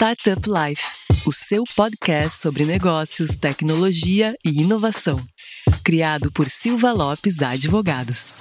[0.00, 0.82] Startup Life,
[1.26, 5.20] o seu podcast sobre negócios, tecnologia e inovação.
[5.84, 8.34] Criado por Silva Lopes Advogados.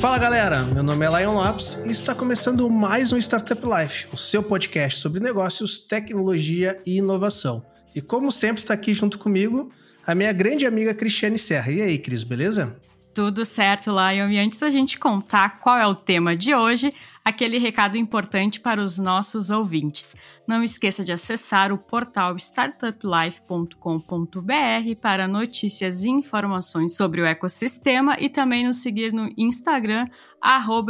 [0.00, 4.16] Fala galera, meu nome é Lion Lopes e está começando mais um Startup Life, o
[4.16, 7.64] seu podcast sobre negócios, tecnologia e inovação.
[7.94, 9.70] E como sempre está aqui junto comigo
[10.04, 11.70] a minha grande amiga Cristiane Serra.
[11.70, 12.76] E aí, Cris, beleza?
[13.20, 14.30] Tudo certo, Lion.
[14.30, 16.90] E antes da gente contar qual é o tema de hoje,
[17.22, 20.16] aquele recado importante para os nossos ouvintes.
[20.48, 28.30] Não esqueça de acessar o portal startuplife.com.br para notícias e informações sobre o ecossistema e
[28.30, 30.06] também nos seguir no Instagram,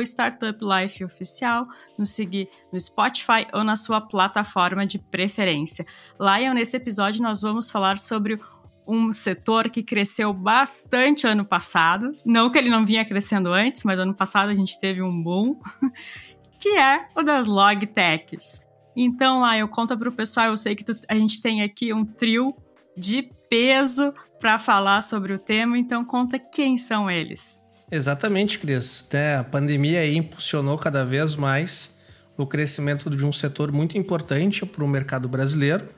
[0.00, 1.66] StartupLifeOficial,
[1.98, 5.84] nos seguir no Spotify ou na sua plataforma de preferência.
[6.20, 8.38] Lion, nesse episódio nós vamos falar sobre
[8.86, 12.12] um setor que cresceu bastante ano passado.
[12.24, 15.60] Não que ele não vinha crescendo antes, mas ano passado a gente teve um boom,
[16.58, 18.64] que é o das log techs.
[18.96, 21.92] Então, lá eu conto para o pessoal, eu sei que tu, a gente tem aqui
[21.92, 22.54] um trio
[22.96, 27.60] de peso para falar sobre o tema, então conta quem são eles.
[27.90, 29.06] Exatamente, Cris.
[29.38, 31.96] A pandemia impulsionou cada vez mais
[32.36, 35.88] o crescimento de um setor muito importante para o mercado brasileiro.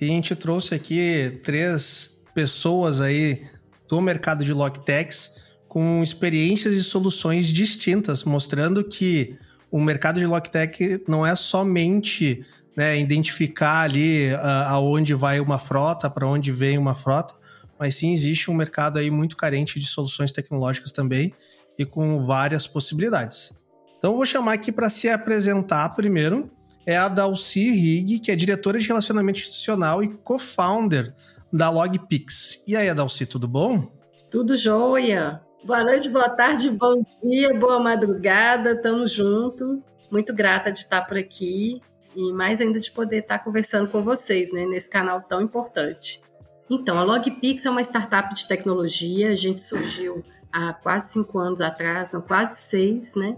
[0.00, 3.46] E a gente trouxe aqui três pessoas aí
[3.88, 9.38] do mercado de Logtechs com experiências e soluções distintas, mostrando que
[9.70, 12.44] o mercado de Logtech não é somente
[12.76, 17.32] né, identificar ali uh, aonde vai uma frota, para onde vem uma frota,
[17.78, 21.32] mas sim existe um mercado aí muito carente de soluções tecnológicas também
[21.78, 23.50] e com várias possibilidades.
[23.96, 26.50] Então eu vou chamar aqui para se apresentar primeiro
[26.84, 31.14] é a Dalci Rig, que é diretora de relacionamento institucional e co-founder
[31.52, 32.62] da Logpix.
[32.66, 33.90] E aí, Adalci, tudo bom?
[34.30, 35.40] Tudo jóia.
[35.64, 39.82] Boa noite, boa tarde, bom dia, boa madrugada, tamo junto.
[40.10, 41.80] Muito grata de estar por aqui
[42.14, 46.22] e mais ainda de poder estar conversando com vocês, né, nesse canal tão importante.
[46.70, 51.60] Então, a Logpix é uma startup de tecnologia, a gente surgiu há quase cinco anos
[51.60, 53.36] atrás, não, quase seis, né,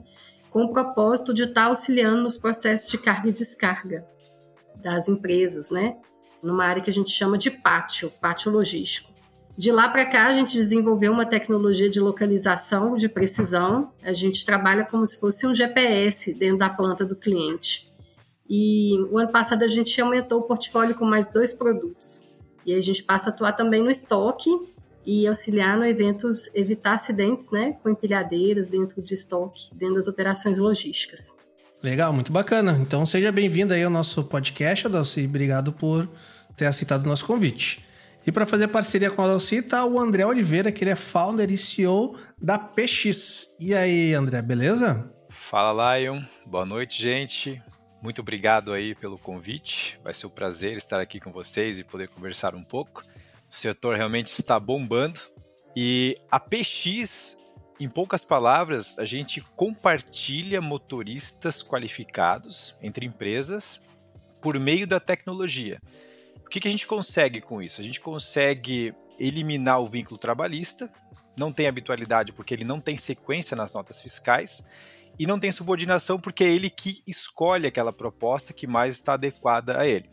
[0.51, 4.07] com o propósito de estar auxiliando nos processos de carga e descarga
[4.77, 5.97] das empresas, né,
[6.43, 9.11] numa área que a gente chama de pátio, pátio logístico.
[9.59, 13.91] De lá para cá, a gente desenvolveu uma tecnologia de localização de precisão.
[14.05, 17.93] A gente trabalha como se fosse um GPS dentro da planta do cliente.
[18.49, 22.25] E o ano passado a gente aumentou o portfólio com mais dois produtos.
[22.65, 24.49] E a gente passa a atuar também no estoque
[25.05, 30.59] e auxiliar no eventos, evitar acidentes né, com empilhadeiras dentro de estoque, dentro das operações
[30.59, 31.37] logísticas.
[31.83, 32.77] Legal, muito bacana.
[32.81, 35.25] Então seja bem-vindo aí ao nosso podcast, Adalci.
[35.25, 36.09] Obrigado por
[36.57, 37.85] ter aceitado o nosso convite.
[38.27, 41.51] E para fazer parceria com a Adalci está o André Oliveira, que ele é founder
[41.53, 43.55] e CEO da PX.
[43.61, 45.09] E aí, André, beleza?
[45.31, 46.21] Fala, Lion.
[46.45, 47.63] Boa noite, gente.
[48.03, 50.01] Muito obrigado aí pelo convite.
[50.03, 53.05] Vai ser um prazer estar aqui com vocês e poder conversar um pouco.
[53.49, 55.21] O setor realmente está bombando.
[55.77, 57.38] E a PX
[57.81, 63.81] em poucas palavras, a gente compartilha motoristas qualificados entre empresas
[64.41, 65.81] por meio da tecnologia.
[66.45, 67.81] O que, que a gente consegue com isso?
[67.81, 70.91] A gente consegue eliminar o vínculo trabalhista,
[71.37, 74.65] não tem habitualidade porque ele não tem sequência nas notas fiscais,
[75.19, 79.79] e não tem subordinação porque é ele que escolhe aquela proposta que mais está adequada
[79.79, 80.09] a ele.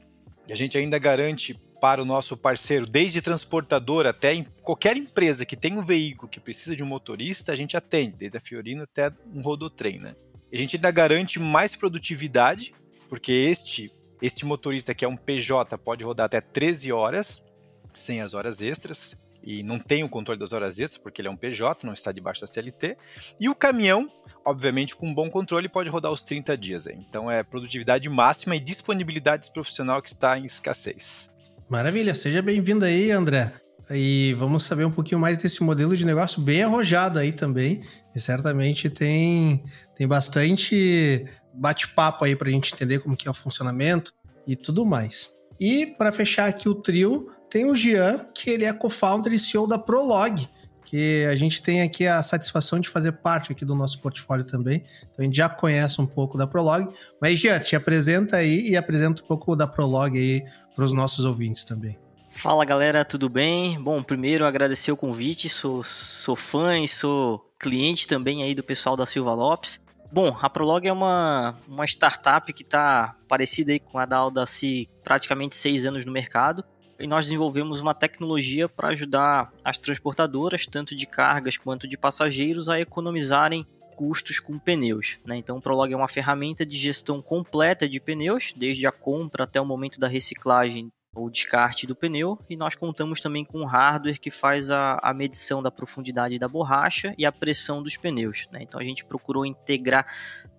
[0.47, 5.45] E a gente ainda garante para o nosso parceiro, desde transportador até em qualquer empresa
[5.45, 8.81] que tem um veículo que precisa de um motorista, a gente atende, desde a Fiorino
[8.81, 10.15] até um rodotrem, né?
[10.51, 12.73] A gente ainda garante mais produtividade,
[13.07, 17.45] porque este este motorista que é um PJ pode rodar até 13 horas
[17.93, 21.31] sem as horas extras e não tem o controle das horas extras porque ele é
[21.31, 22.97] um PJ, não está debaixo da CLT.
[23.39, 24.09] E o caminhão,
[24.43, 26.87] obviamente, com um bom controle, pode rodar os 30 dias.
[26.87, 31.29] Então é produtividade máxima e disponibilidade profissional que está em escassez.
[31.67, 33.51] Maravilha, seja bem-vindo aí, André.
[33.89, 37.81] E vamos saber um pouquinho mais desse modelo de negócio bem arrojado aí também.
[38.15, 39.63] E certamente tem,
[39.95, 41.25] tem bastante
[41.55, 44.13] bate-papo aí para a gente entender como que é o funcionamento
[44.47, 45.31] e tudo mais.
[45.59, 49.65] E para fechar aqui o trio, tem o Jean, que ele é co-founder e CEO
[49.65, 50.47] da Prolog,
[50.85, 54.83] que a gente tem aqui a satisfação de fazer parte aqui do nosso portfólio também.
[55.01, 56.87] Então a gente já conhece um pouco da Prolog.
[57.19, 60.45] Mas, Jean, te apresenta aí e apresenta um pouco da Prolog aí
[60.75, 61.97] para os nossos ouvintes também.
[62.29, 63.81] Fala galera, tudo bem?
[63.81, 68.95] Bom, primeiro agradecer o convite, sou, sou fã e sou cliente também aí do pessoal
[68.95, 69.79] da Silva Lopes.
[70.11, 74.89] Bom, a Prolog é uma, uma startup que está parecida aí com a da Audacy
[75.03, 76.63] praticamente seis anos no mercado
[76.99, 82.69] e nós desenvolvemos uma tecnologia para ajudar as transportadoras, tanto de cargas quanto de passageiros,
[82.69, 83.65] a economizarem
[83.95, 85.17] custos com pneus.
[85.25, 85.37] Né?
[85.37, 89.59] Então, o Prolog é uma ferramenta de gestão completa de pneus, desde a compra até
[89.59, 94.19] o momento da reciclagem ou descarte do pneu, e nós contamos também com um hardware
[94.19, 98.47] que faz a, a medição da profundidade da borracha e a pressão dos pneus.
[98.51, 98.59] Né?
[98.63, 100.05] Então, a gente procurou integrar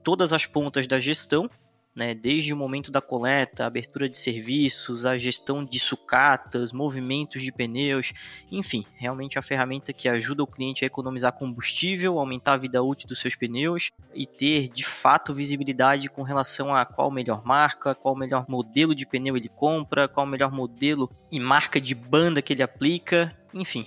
[0.03, 1.51] todas as pontas da gestão
[1.97, 7.51] né, desde o momento da coleta, abertura de serviços, a gestão de sucatas, movimentos de
[7.51, 8.13] pneus,
[8.53, 12.83] enfim, realmente é a ferramenta que ajuda o cliente a economizar combustível, aumentar a vida
[12.83, 17.95] útil dos seus pneus e ter de fato visibilidade com relação a qual melhor marca,
[17.95, 22.53] qual melhor modelo de pneu ele compra, qual melhor modelo e marca de banda que
[22.53, 23.87] ele aplica, enfim,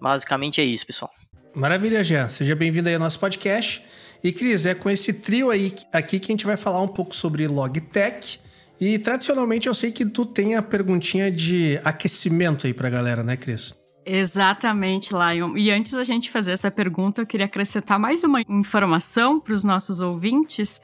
[0.00, 1.10] basicamente é isso, pessoal.
[1.54, 2.28] Maravilha, Jean.
[2.28, 3.84] Seja bem-vindo aí ao nosso podcast.
[4.22, 7.14] E Cris, é com esse trio aí aqui que a gente vai falar um pouco
[7.14, 8.40] sobre Logitech.
[8.80, 13.36] E tradicionalmente eu sei que tu tem a perguntinha de aquecimento aí pra galera, né,
[13.36, 13.74] Cris?
[14.10, 15.56] Exatamente, Lion.
[15.56, 19.62] E antes da gente fazer essa pergunta, eu queria acrescentar mais uma informação para os
[19.62, 20.80] nossos ouvintes.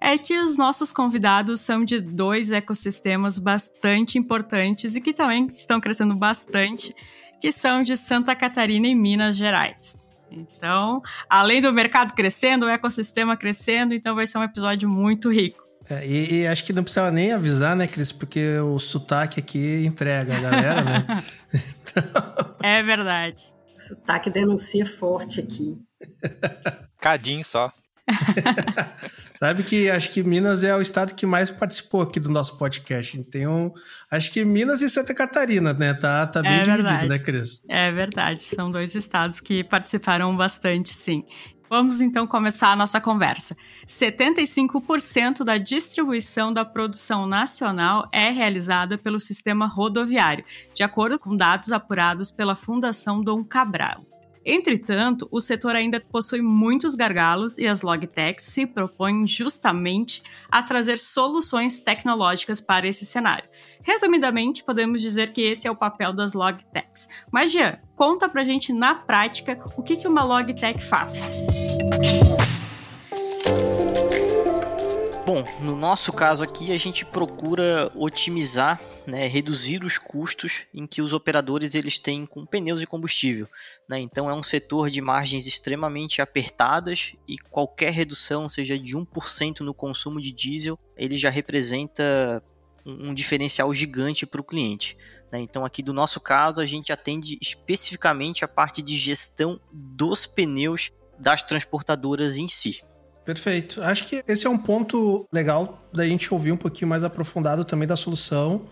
[0.00, 5.80] É que os nossos convidados são de dois ecossistemas bastante importantes e que também estão
[5.80, 6.94] crescendo bastante,
[7.40, 9.97] que são de Santa Catarina e Minas Gerais.
[10.30, 15.68] Então, além do mercado crescendo, o ecossistema crescendo, então vai ser um episódio muito rico.
[15.90, 18.12] É, e, e, acho que não precisava nem avisar, né, Cris?
[18.12, 21.24] Porque o sotaque aqui entrega a galera, né?
[21.54, 22.54] então...
[22.62, 23.42] É verdade.
[23.74, 25.78] O sotaque denuncia forte aqui.
[27.00, 27.72] Cadinho só.
[29.38, 33.24] Sabe que acho que Minas é o estado que mais participou aqui do nosso podcast.
[33.46, 33.70] Um.
[34.10, 35.94] Acho que Minas e Santa Catarina, né?
[35.94, 37.62] Tá, tá bem é dividido, né, Cris?
[37.68, 38.42] É verdade.
[38.42, 41.24] São dois estados que participaram bastante, sim.
[41.70, 43.54] Vamos então começar a nossa conversa.
[43.86, 50.44] 75% da distribuição da produção nacional é realizada pelo sistema rodoviário,
[50.74, 54.02] de acordo com dados apurados pela Fundação Dom Cabral.
[54.50, 60.96] Entretanto, o setor ainda possui muitos gargalos e as logtechs se propõem justamente a trazer
[60.96, 63.46] soluções tecnológicas para esse cenário.
[63.82, 67.10] Resumidamente, podemos dizer que esse é o papel das logtechs.
[67.30, 71.20] Mas, Jean, conta pra gente na prática o que uma logtech faz.
[75.28, 81.02] Bom, no nosso caso aqui, a gente procura otimizar, né, reduzir os custos em que
[81.02, 83.46] os operadores eles têm com pneus e combustível.
[83.86, 84.00] Né?
[84.00, 89.74] Então, é um setor de margens extremamente apertadas e qualquer redução, seja de 1% no
[89.74, 92.42] consumo de diesel, ele já representa
[92.86, 94.96] um, diferencial gigante para o cliente.
[95.30, 95.40] Né?
[95.40, 100.90] Então, aqui do nosso caso, a gente atende especificamente a parte de gestão dos pneus
[101.18, 102.80] das transportadoras em si.
[103.28, 103.82] Perfeito.
[103.82, 107.86] Acho que esse é um ponto legal da gente ouvir um pouquinho mais aprofundado também
[107.86, 108.64] da solução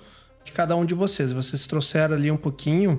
[0.42, 1.30] de cada um de vocês.
[1.30, 2.98] Vocês trouxeram ali um pouquinho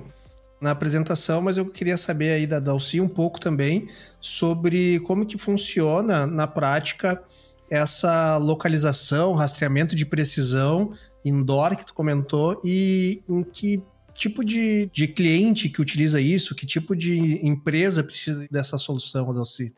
[0.60, 3.88] na apresentação, mas eu queria saber aí da Dalci um pouco também
[4.20, 7.20] sobre como que funciona na prática
[7.68, 10.92] essa localização, rastreamento de precisão
[11.24, 13.82] indoor que tu comentou e em que
[14.14, 19.74] tipo de, de cliente que utiliza isso, que tipo de empresa precisa dessa solução, Dalci?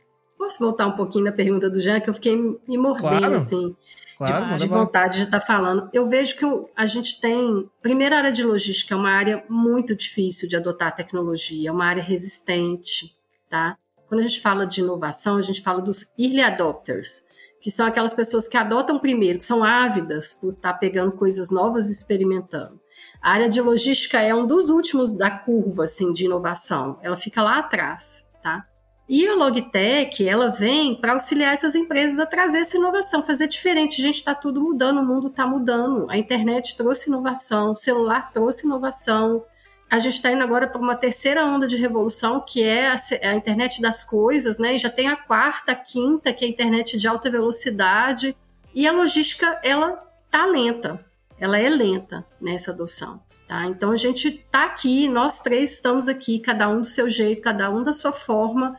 [0.50, 3.36] Posso voltar um pouquinho na pergunta do Jean, que eu fiquei me mordendo, claro.
[3.36, 3.76] assim,
[4.18, 5.88] claro, de, de vontade de estar tá falando.
[5.92, 6.44] Eu vejo que
[6.74, 7.70] a gente tem.
[7.80, 12.02] Primeira área de logística é uma área muito difícil de adotar tecnologia, é uma área
[12.02, 13.14] resistente,
[13.48, 13.76] tá?
[14.08, 17.22] Quando a gente fala de inovação, a gente fala dos early adopters,
[17.62, 21.48] que são aquelas pessoas que adotam primeiro, que são ávidas por estar tá pegando coisas
[21.48, 22.80] novas e experimentando.
[23.22, 26.98] A área de logística é um dos últimos da curva assim de inovação.
[27.02, 28.66] Ela fica lá atrás, tá?
[29.12, 34.00] E a Logitech, ela vem para auxiliar essas empresas a trazer essa inovação, fazer diferente.
[34.00, 36.08] Gente, está tudo mudando, o mundo está mudando.
[36.08, 39.44] A internet trouxe inovação, o celular trouxe inovação.
[39.90, 43.34] A gente está indo agora para uma terceira onda de revolução, que é a, a,
[43.34, 44.76] internet das coisas, né?
[44.76, 48.36] E já tem a quarta, a quinta, que é a internet de alta velocidade.
[48.72, 51.04] E a logística, ela tá lenta.
[51.36, 53.20] Ela é lenta nessa adoção.
[53.48, 53.66] Tá?
[53.66, 57.68] Então a gente está aqui, nós três estamos aqui, cada um do seu jeito, cada
[57.68, 58.78] um da sua forma,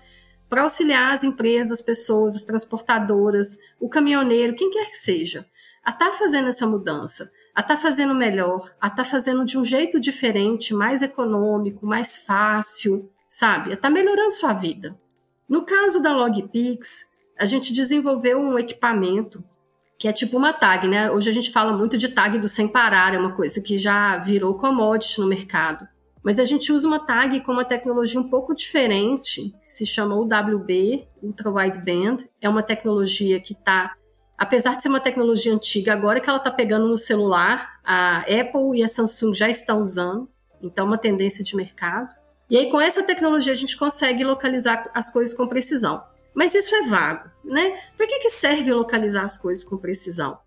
[0.52, 5.46] para auxiliar as empresas, as pessoas, as transportadoras, o caminhoneiro, quem quer que seja,
[5.82, 9.46] a estar tá fazendo essa mudança, a estar tá fazendo melhor, a estar tá fazendo
[9.46, 13.70] de um jeito diferente, mais econômico, mais fácil, sabe?
[13.70, 15.00] A estar tá melhorando sua vida.
[15.48, 17.08] No caso da Logpix,
[17.40, 19.42] a gente desenvolveu um equipamento
[19.98, 21.10] que é tipo uma tag, né?
[21.10, 24.18] Hoje a gente fala muito de tag do sem parar, é uma coisa que já
[24.18, 25.88] virou commodity no mercado.
[26.24, 31.08] Mas a gente usa uma tag com uma tecnologia um pouco diferente, se chama UWB,
[31.22, 32.18] Ultra Wideband.
[32.40, 33.96] É uma tecnologia que está,
[34.38, 38.78] apesar de ser uma tecnologia antiga, agora que ela está pegando no celular, a Apple
[38.78, 40.30] e a Samsung já estão usando,
[40.62, 42.14] então é uma tendência de mercado.
[42.50, 46.04] E aí com essa tecnologia a gente consegue localizar as coisas com precisão.
[46.34, 47.78] Mas isso é vago, né?
[47.98, 50.38] Por que, que serve localizar as coisas com precisão?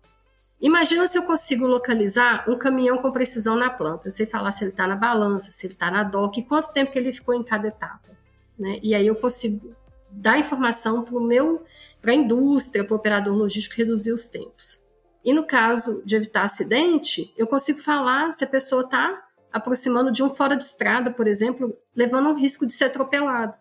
[0.61, 4.07] Imagina se eu consigo localizar um caminhão com precisão na planta.
[4.07, 6.71] Eu sei falar se ele está na balança, se ele está na dock, e quanto
[6.71, 8.09] tempo que ele ficou em cada etapa.
[8.57, 8.79] Né?
[8.81, 9.75] E aí eu consigo
[10.09, 11.63] dar informação para meu,
[12.01, 14.81] para a indústria, para o operador logístico reduzir os tempos.
[15.23, 20.23] E no caso de evitar acidente, eu consigo falar se a pessoa está aproximando de
[20.23, 23.57] um fora de estrada, por exemplo, levando um risco de ser atropelado.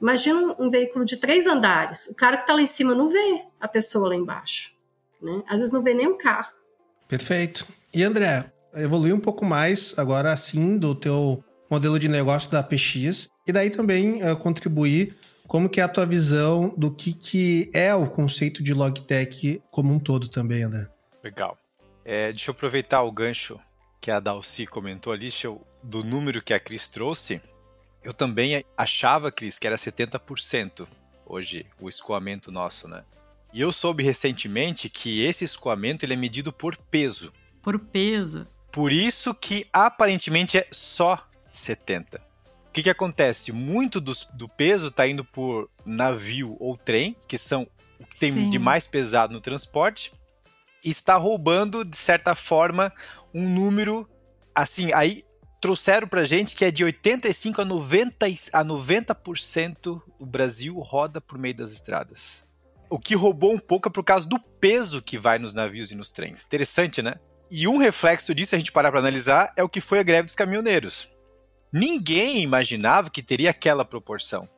[0.00, 2.06] Imagina um veículo de três andares.
[2.06, 4.72] O cara que está lá em cima não vê a pessoa lá embaixo.
[5.20, 5.42] Né?
[5.48, 6.52] Às vezes não vê nem um carro.
[7.08, 7.66] Perfeito.
[7.92, 13.28] E André, evolui um pouco mais agora assim do teu modelo de negócio da PX
[13.46, 17.92] e daí também uh, contribuir como que é a tua visão do que, que é
[17.92, 20.88] o conceito de logtech como um todo também, André?
[21.24, 21.58] Legal.
[22.04, 23.58] É, deixa eu aproveitar o gancho
[24.00, 27.42] que a Dalci comentou ali, eu, do número que a Cris trouxe.
[28.02, 30.86] Eu também achava, Cris, que era 70%
[31.26, 33.02] hoje o escoamento nosso, né?
[33.52, 37.32] E eu soube recentemente que esse escoamento ele é medido por peso.
[37.62, 38.46] Por peso.
[38.70, 42.18] Por isso que aparentemente é só 70.
[42.68, 43.50] O que, que acontece?
[43.50, 47.66] Muito do, do peso está indo por navio ou trem, que são
[47.98, 48.48] o que tem Sim.
[48.48, 50.12] de mais pesado no transporte,
[50.84, 52.92] e está roubando, de certa forma,
[53.34, 54.08] um número.
[54.54, 55.24] Assim, aí
[55.60, 61.38] trouxeram pra gente que é de 85 a 90, a 90% o Brasil roda por
[61.38, 62.46] meio das estradas.
[62.90, 65.94] O que roubou um pouco é por causa do peso que vai nos navios e
[65.94, 66.44] nos trens.
[66.44, 67.14] Interessante, né?
[67.48, 70.24] E um reflexo disso, a gente parar para analisar, é o que foi a greve
[70.24, 71.08] dos caminhoneiros.
[71.72, 74.48] Ninguém imaginava que teria aquela proporção.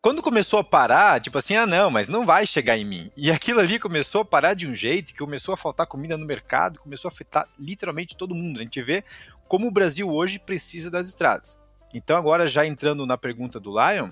[0.00, 3.10] Quando começou a parar, tipo assim, ah não, mas não vai chegar em mim.
[3.16, 6.26] E aquilo ali começou a parar de um jeito que começou a faltar comida no
[6.26, 8.58] mercado, começou a afetar literalmente todo mundo.
[8.58, 9.04] A gente vê
[9.46, 11.58] como o Brasil hoje precisa das estradas.
[11.94, 14.10] Então agora já entrando na pergunta do Lion,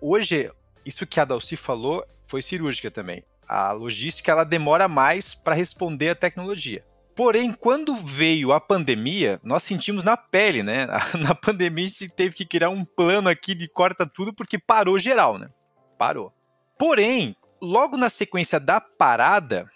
[0.00, 0.52] hoje
[0.84, 3.22] isso que a Dalci falou foi cirúrgica também.
[3.48, 6.84] A logística ela demora mais para responder à tecnologia.
[7.14, 10.88] Porém, quando veio a pandemia, nós sentimos na pele, né?
[11.22, 14.98] Na pandemia a gente teve que criar um plano aqui de corta tudo porque parou
[14.98, 15.48] geral, né?
[15.96, 16.32] Parou.
[16.76, 19.70] Porém, logo na sequência da parada,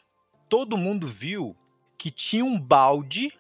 [0.49, 1.57] todo mundo viu
[1.97, 3.33] que tinha um balde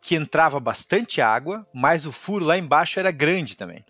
[0.00, 3.84] que entrava bastante água, mas o furo lá embaixo era grande também.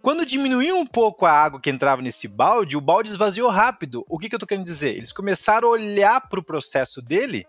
[0.00, 4.04] Quando diminuiu um pouco a água que entrava nesse balde, o balde esvaziou rápido.
[4.08, 4.96] O que, que eu estou querendo dizer?
[4.96, 7.46] Eles começaram a olhar para o processo dele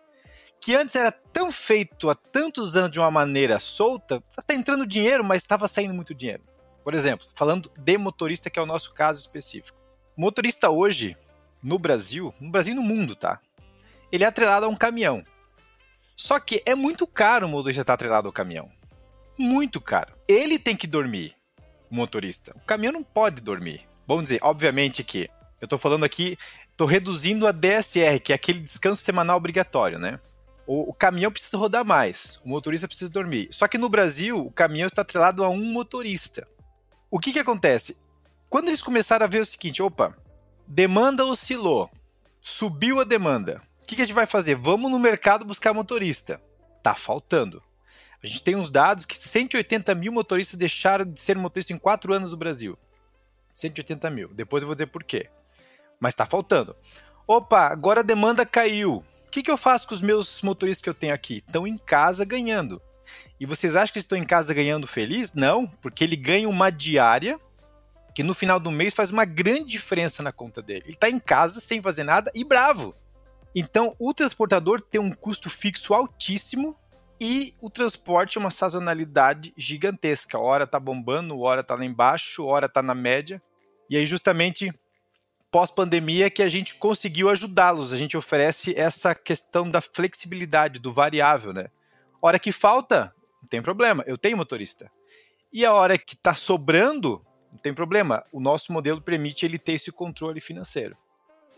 [0.60, 5.24] que antes era tão feito há tantos anos de uma maneira solta, tá entrando dinheiro,
[5.24, 6.44] mas estava saindo muito dinheiro.
[6.84, 9.78] Por exemplo, falando de motorista, que é o nosso caso específico.
[10.18, 11.16] Motorista hoje,
[11.64, 13.40] no Brasil, no Brasil e no mundo, tá?
[14.12, 15.24] Ele é atrelado a um caminhão.
[16.16, 18.70] Só que é muito caro o motorista estar atrelado ao caminhão.
[19.38, 20.14] Muito caro.
[20.28, 21.34] Ele tem que dormir,
[21.90, 22.54] o motorista.
[22.56, 23.88] O caminhão não pode dormir.
[24.08, 25.30] Vamos dizer, obviamente que
[25.62, 26.38] eu estou falando aqui,
[26.72, 30.20] estou reduzindo a DSR, que é aquele descanso semanal obrigatório, né?
[30.70, 33.48] o, o, caminhão precisa rodar mais, o motorista precisa dormir.
[33.50, 36.48] Só que no Brasil, o caminhão está atrelado a um motorista.
[37.10, 38.00] O que, que acontece?
[38.48, 40.16] Quando eles começaram a ver o seguinte: opa,
[40.68, 41.90] demanda oscilou,
[42.40, 43.64] subiu a demanda.
[43.82, 44.54] O que, que a gente vai fazer?
[44.54, 46.40] Vamos no mercado buscar motorista.
[46.84, 47.64] Tá faltando.
[48.22, 52.14] A gente tem uns dados que 180 mil motoristas deixaram de ser motoristas em quatro
[52.14, 52.78] anos no Brasil.
[53.54, 54.30] 180 mil.
[54.34, 55.30] Depois eu vou dizer por quê.
[56.00, 56.76] Mas tá faltando.
[57.26, 59.04] Opa, agora a demanda caiu.
[59.28, 61.44] O que, que eu faço com os meus motoristas que eu tenho aqui?
[61.46, 62.82] Estão em casa ganhando.
[63.40, 65.34] E vocês acham que estão em casa ganhando feliz?
[65.34, 67.40] Não, porque ele ganha uma diária
[68.14, 70.82] que no final do mês faz uma grande diferença na conta dele.
[70.86, 72.94] Ele está em casa sem fazer nada e bravo.
[73.56, 76.76] Então, o transportador tem um custo fixo altíssimo
[77.20, 80.40] e o transporte é uma sazonalidade gigantesca.
[80.40, 83.42] Hora tá bombando, hora tá lá embaixo, hora tá na média.
[83.90, 84.72] E aí, justamente,
[85.52, 87.92] pós-pandemia que a gente conseguiu ajudá-los.
[87.92, 91.68] A gente oferece essa questão da flexibilidade, do variável, né?
[92.22, 94.90] Hora que falta, não tem problema, eu tenho motorista.
[95.52, 98.24] E a hora que está sobrando, não tem problema.
[98.32, 100.96] O nosso modelo permite ele ter esse controle financeiro.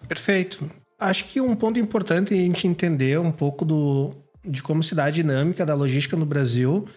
[0.08, 0.70] Perfeito.
[0.98, 4.96] Acho que um ponto importante é a gente entender um pouco do, de como se
[4.96, 6.88] dá a dinâmica da logística no Brasil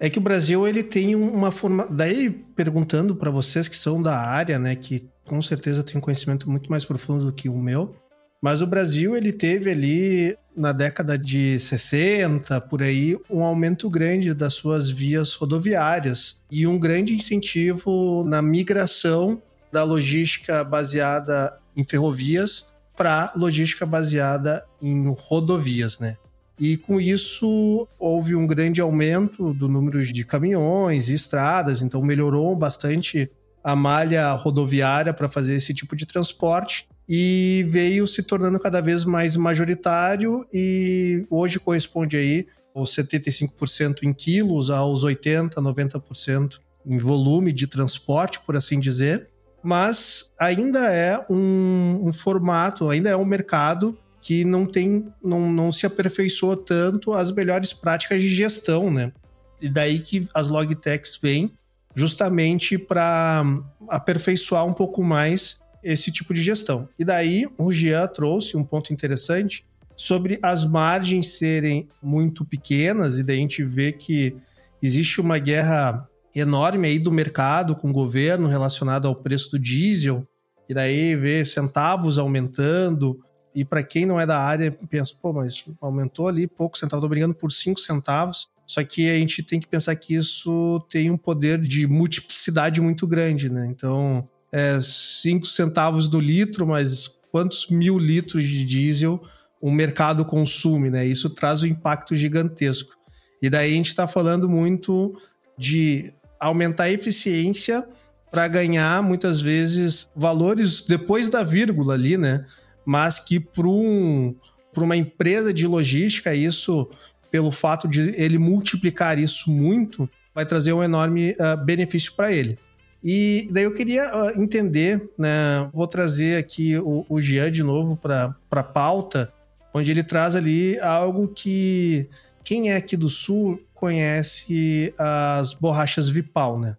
[0.00, 1.86] é que o Brasil ele tem uma forma.
[1.90, 6.50] Daí perguntando para vocês que são da área, né, que com certeza tem um conhecimento
[6.50, 7.94] muito mais profundo do que o meu.
[8.40, 14.32] Mas o Brasil ele teve ali na década de 60, por aí, um aumento grande
[14.34, 22.66] das suas vias rodoviárias e um grande incentivo na migração da logística baseada em ferrovias
[22.96, 26.16] para logística baseada em rodovias, né?
[26.58, 32.54] E com isso houve um grande aumento do número de caminhões e estradas, então melhorou
[32.56, 33.30] bastante
[33.62, 36.86] a malha rodoviária para fazer esse tipo de transporte.
[37.10, 44.12] e veio se tornando cada vez mais majoritário e hoje corresponde aí aos 75% em
[44.12, 49.28] quilos, aos 80%, 90% em volume de transporte, por assim dizer.
[49.62, 55.70] Mas ainda é um, um formato, ainda é um mercado que não tem, não, não
[55.70, 59.12] se aperfeiçoa tanto as melhores práticas de gestão, né?
[59.60, 61.52] E daí que as logtechs vêm
[61.94, 63.44] justamente para
[63.88, 66.88] aperfeiçoar um pouco mais esse tipo de gestão.
[66.98, 69.64] E daí o Jean trouxe um ponto interessante
[69.96, 74.36] sobre as margens serem muito pequenas, e daí a gente vê que
[74.80, 80.24] existe uma guerra enorme aí do mercado com o governo relacionado ao preço do diesel,
[80.68, 83.18] e daí vê centavos aumentando,
[83.54, 87.08] e para quem não é da área, pensa, pô, mas aumentou ali pouco centavos, tô
[87.08, 88.48] brigando por 5 centavos.
[88.66, 93.06] Só que a gente tem que pensar que isso tem um poder de multiplicidade muito
[93.06, 93.66] grande, né?
[93.66, 99.22] Então, é 5 centavos do litro, mas quantos mil litros de diesel
[99.60, 101.06] o mercado consome, né?
[101.06, 102.94] Isso traz um impacto gigantesco.
[103.40, 105.20] E daí a gente está falando muito
[105.56, 107.84] de aumentar a eficiência
[108.30, 112.44] para ganhar muitas vezes valores depois da vírgula ali, né?
[112.88, 114.34] Mas que para um,
[114.74, 116.88] uma empresa de logística isso
[117.30, 122.58] pelo fato de ele multiplicar isso muito, vai trazer um enorme uh, benefício para ele.
[123.04, 125.68] E daí eu queria uh, entender, né?
[125.70, 129.30] Vou trazer aqui o, o Jean de novo para a pauta,
[129.74, 132.08] onde ele traz ali algo que
[132.42, 136.74] quem é aqui do Sul conhece as borrachas Vipal, né?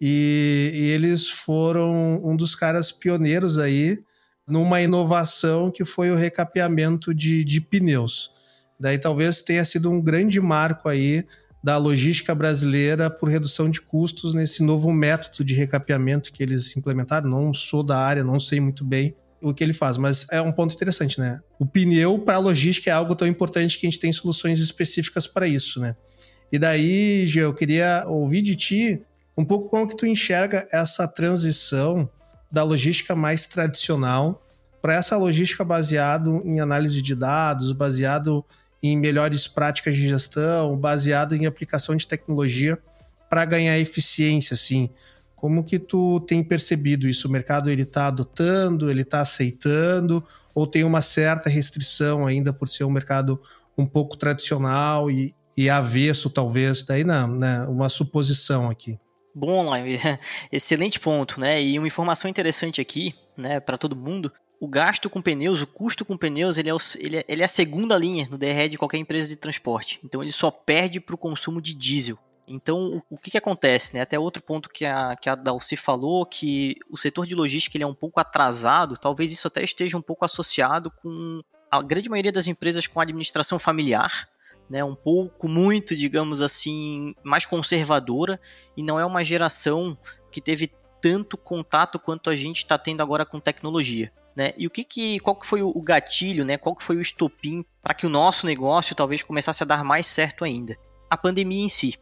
[0.00, 3.98] E, e eles foram um dos caras pioneiros aí
[4.50, 8.30] numa inovação que foi o recapeamento de, de pneus.
[8.78, 11.24] Daí talvez tenha sido um grande marco aí
[11.62, 17.28] da logística brasileira por redução de custos nesse novo método de recapeamento que eles implementaram.
[17.28, 20.52] Não sou da área, não sei muito bem o que ele faz, mas é um
[20.52, 21.40] ponto interessante, né?
[21.58, 25.26] O pneu para a logística é algo tão importante que a gente tem soluções específicas
[25.26, 25.96] para isso, né?
[26.52, 29.02] E daí, Gê, eu queria ouvir de ti
[29.36, 32.08] um pouco como que tu enxerga essa transição
[32.50, 34.44] da logística mais tradicional
[34.80, 38.44] para essa logística baseado em análise de dados, baseado
[38.82, 42.78] em melhores práticas de gestão, baseado em aplicação de tecnologia
[43.28, 44.90] para ganhar eficiência, assim.
[45.36, 47.28] Como que tu tem percebido isso?
[47.28, 52.68] O mercado ele está adotando, ele está aceitando, ou tem uma certa restrição ainda por
[52.68, 53.40] ser um mercado
[53.76, 56.82] um pouco tradicional e, e avesso, talvez?
[56.82, 57.62] Daí não, né?
[57.68, 58.98] Uma suposição aqui.
[59.34, 59.70] Bom,
[60.50, 61.62] excelente ponto, né?
[61.62, 66.04] E uma informação interessante aqui, né, para todo mundo o gasto com pneus, o custo
[66.04, 68.76] com pneus, ele é, o, ele, é, ele é, a segunda linha no DRE de
[68.76, 69.98] qualquer empresa de transporte.
[70.04, 72.18] Então ele só perde para o consumo de diesel.
[72.46, 73.94] Então, o, o que, que acontece?
[73.94, 74.02] Né?
[74.02, 77.84] Até outro ponto que a, que a Dalci falou, que o setor de logística ele
[77.84, 81.40] é um pouco atrasado, talvez isso até esteja um pouco associado com
[81.70, 84.28] a grande maioria das empresas com administração familiar,
[84.70, 88.40] né, um pouco, muito, digamos assim, mais conservadora,
[88.76, 89.98] e não é uma geração
[90.30, 94.12] que teve tanto contato quanto a gente está tendo agora com tecnologia.
[94.36, 94.52] Né?
[94.56, 96.56] E o que, que qual que foi o gatilho, né?
[96.56, 100.06] Qual que foi o estopim para que o nosso negócio talvez começasse a dar mais
[100.06, 100.76] certo ainda?
[101.10, 101.98] A pandemia em si.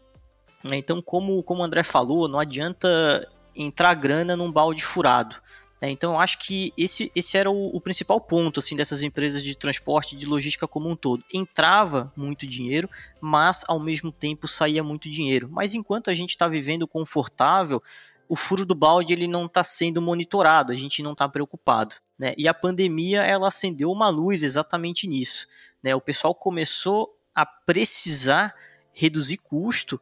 [0.63, 0.77] Né?
[0.77, 3.27] Então, como, como o André falou, não adianta
[3.57, 5.37] entrar grana num balde furado.
[5.81, 5.91] Né?
[5.91, 9.55] Então, eu acho que esse, esse era o, o, principal ponto assim dessas empresas de
[9.55, 11.25] transporte de logística como um todo.
[11.33, 15.49] Entrava muito dinheiro, mas ao mesmo tempo saía muito dinheiro.
[15.51, 17.83] Mas enquanto a gente está vivendo confortável,
[18.29, 21.97] o furo do balde ele não está sendo monitorado, a gente não está preocupado.
[22.19, 22.35] Né?
[22.37, 25.47] E a pandemia ela acendeu uma luz exatamente nisso.
[25.83, 25.95] Né?
[25.95, 28.55] O pessoal começou a precisar
[28.93, 30.01] reduzir custo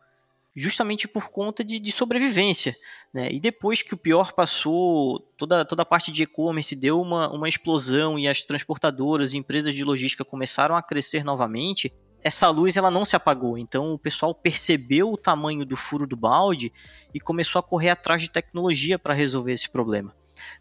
[0.56, 2.74] justamente por conta de, de sobrevivência.
[3.12, 3.30] Né?
[3.30, 7.48] E depois que o pior passou, toda, toda a parte de e-commerce deu uma, uma
[7.48, 11.92] explosão e as transportadoras e empresas de logística começaram a crescer novamente,
[12.22, 13.58] essa luz ela não se apagou.
[13.58, 16.72] Então o pessoal percebeu o tamanho do furo do balde
[17.12, 20.14] e começou a correr atrás de tecnologia para resolver esse problema.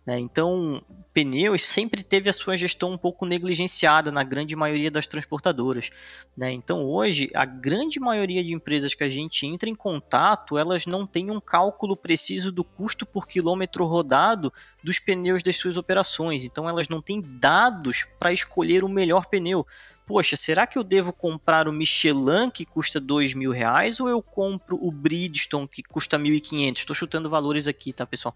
[0.06, 0.20] Né?
[0.20, 0.84] Então,
[1.14, 5.90] pneus sempre teve a sua gestão um pouco negligenciada na grande maioria das transportadoras.
[6.36, 6.52] Né?
[6.52, 11.06] Então, hoje, a grande maioria de empresas que a gente entra em contato, elas não
[11.06, 14.52] têm um cálculo preciso do custo por quilômetro rodado
[14.84, 16.44] dos pneus das suas operações.
[16.44, 19.66] Então, elas não têm dados para escolher o melhor pneu
[20.06, 24.22] poxa, será que eu devo comprar o Michelin que custa dois mil reais ou eu
[24.22, 26.82] compro o Bridgestone que custa mil e quinhentos?
[26.82, 28.36] Estou chutando valores aqui, tá, pessoal?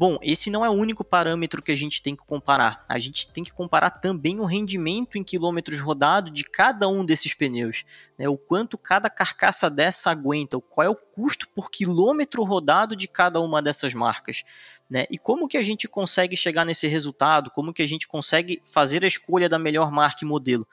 [0.00, 2.86] Bom, esse não é o único parâmetro que a gente tem que comparar.
[2.88, 7.34] A gente tem que comparar também o rendimento em quilômetros rodados de cada um desses
[7.34, 7.84] pneus.
[8.16, 8.26] Né?
[8.26, 13.42] O quanto cada carcaça dessa aguenta, qual é o custo por quilômetro rodado de cada
[13.42, 14.42] uma dessas marcas.
[14.88, 15.04] Né?
[15.10, 17.50] E como que a gente consegue chegar nesse resultado?
[17.50, 20.66] Como que a gente consegue fazer a escolha da melhor marca e modelo?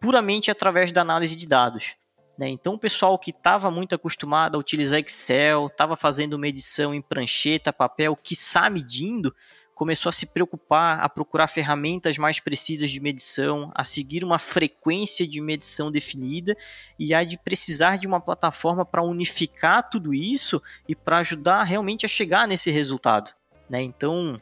[0.00, 1.94] Puramente através da análise de dados.
[2.38, 2.48] Né?
[2.48, 7.72] Então, o pessoal que estava muito acostumado a utilizar Excel, estava fazendo medição em prancheta,
[7.72, 9.34] papel, que está medindo,
[9.74, 15.26] começou a se preocupar, a procurar ferramentas mais precisas de medição, a seguir uma frequência
[15.28, 16.56] de medição definida
[16.98, 22.06] e a de precisar de uma plataforma para unificar tudo isso e para ajudar realmente
[22.06, 23.32] a chegar nesse resultado.
[23.68, 23.82] Né?
[23.82, 24.40] Então,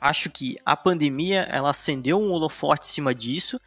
[0.00, 3.60] acho que a pandemia ela acendeu um holofote em cima disso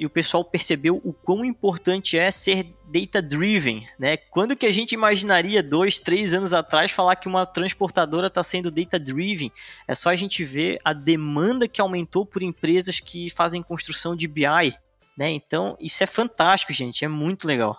[0.00, 4.16] e o pessoal percebeu o quão importante é ser data-driven, né?
[4.16, 8.70] Quando que a gente imaginaria dois, três anos atrás falar que uma transportadora está sendo
[8.70, 9.52] data-driven?
[9.86, 14.26] É só a gente ver a demanda que aumentou por empresas que fazem construção de
[14.26, 14.74] BI,
[15.18, 15.30] né?
[15.30, 17.78] Então isso é fantástico, gente, é muito legal.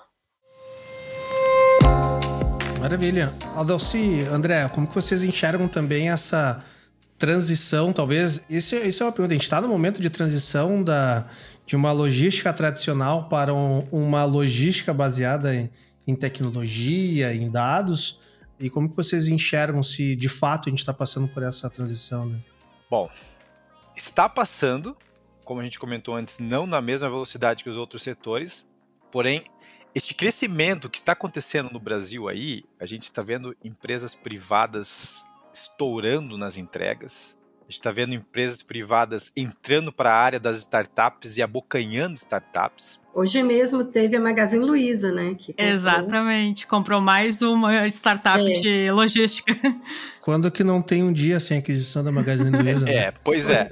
[2.80, 3.34] Maravilha.
[3.56, 6.64] Aldalci, André, como que vocês enxergam também essa
[7.18, 8.42] transição, talvez?
[8.50, 9.34] Isso, isso é uma pergunta.
[9.34, 11.28] A gente está no momento de transição da,
[11.72, 15.70] de uma logística tradicional para um, uma logística baseada em,
[16.06, 18.20] em, tecnologia, em dados.
[18.60, 22.26] E como que vocês enxergam se de fato a gente está passando por essa transição?
[22.26, 22.40] Né?
[22.90, 23.10] Bom,
[23.96, 24.98] está passando,
[25.46, 28.68] como a gente comentou antes, não na mesma velocidade que os outros setores,
[29.10, 29.46] porém
[29.96, 36.38] este crescimento que está acontecendo no Brasil aí, a gente está vendo empresas privadas estourando
[36.38, 37.38] nas entregas,
[37.72, 43.00] gente está vendo empresas privadas entrando para a área das startups e abocanhando startups.
[43.14, 45.36] Hoje mesmo teve a Magazine Luiza, né?
[45.36, 45.68] Comprou...
[45.68, 48.52] Exatamente, comprou mais uma startup é.
[48.52, 49.58] de logística.
[50.22, 52.86] Quando que não tem um dia sem aquisição da Magazine Luiza?
[52.86, 52.94] Né?
[52.94, 53.70] É, pois é.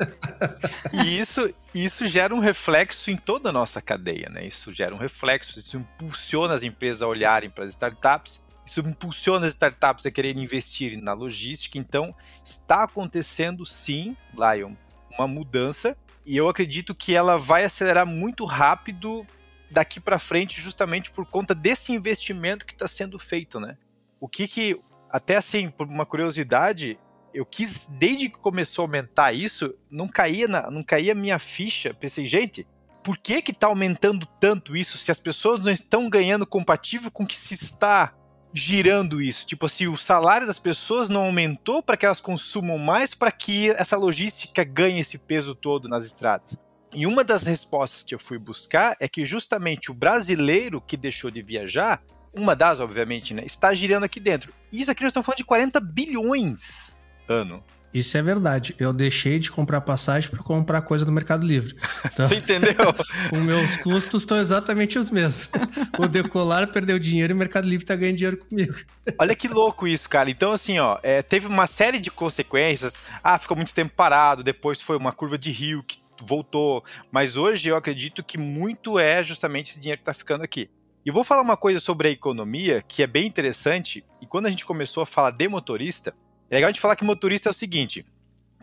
[0.93, 4.47] e isso, isso gera um reflexo em toda a nossa cadeia, né?
[4.47, 9.45] Isso gera um reflexo, isso impulsiona as empresas a olharem para as startups isso impulsiona
[9.45, 11.77] as startups a querer investir na logística.
[11.77, 14.73] Então, está acontecendo sim, Lion,
[15.17, 15.97] uma mudança.
[16.25, 19.25] E eu acredito que ela vai acelerar muito rápido
[19.71, 23.77] daqui para frente, justamente por conta desse investimento que está sendo feito, né?
[24.19, 24.79] O que que,
[25.09, 26.99] até assim, por uma curiosidade,
[27.33, 31.93] eu quis, desde que começou a aumentar isso, não caía, na, não caía minha ficha.
[31.93, 32.67] Pensei, gente,
[33.03, 37.23] por que que tá aumentando tanto isso se as pessoas não estão ganhando compatível com
[37.23, 38.13] o que se está
[38.53, 39.45] girando isso?
[39.45, 43.69] Tipo assim, o salário das pessoas não aumentou para que elas consumam mais para que
[43.71, 46.57] essa logística ganhe esse peso todo nas estradas?
[46.93, 51.29] E uma das respostas que eu fui buscar é que justamente o brasileiro que deixou
[51.29, 52.01] de viajar,
[52.33, 54.53] uma das, obviamente, né, está girando aqui dentro.
[54.71, 57.63] E isso aqui nós estamos falando de 40 bilhões ano.
[57.93, 58.75] Isso é verdade.
[58.77, 61.75] Eu deixei de comprar passagem para comprar coisa no Mercado Livre.
[62.11, 62.75] Então, Você entendeu?
[63.31, 65.49] os meus custos estão exatamente os mesmos.
[65.97, 68.75] O Decolar perdeu dinheiro e o Mercado Livre está ganhando dinheiro comigo.
[69.17, 70.29] Olha que louco isso, cara.
[70.29, 73.03] Então, assim, ó, é, teve uma série de consequências.
[73.23, 76.83] Ah, ficou muito tempo parado, depois foi uma curva de rio que voltou.
[77.11, 80.69] Mas hoje eu acredito que muito é justamente esse dinheiro que está ficando aqui.
[81.05, 84.03] E vou falar uma coisa sobre a economia que é bem interessante.
[84.21, 86.13] E quando a gente começou a falar de motorista,
[86.49, 88.05] é legal a gente falar que motorista é o seguinte: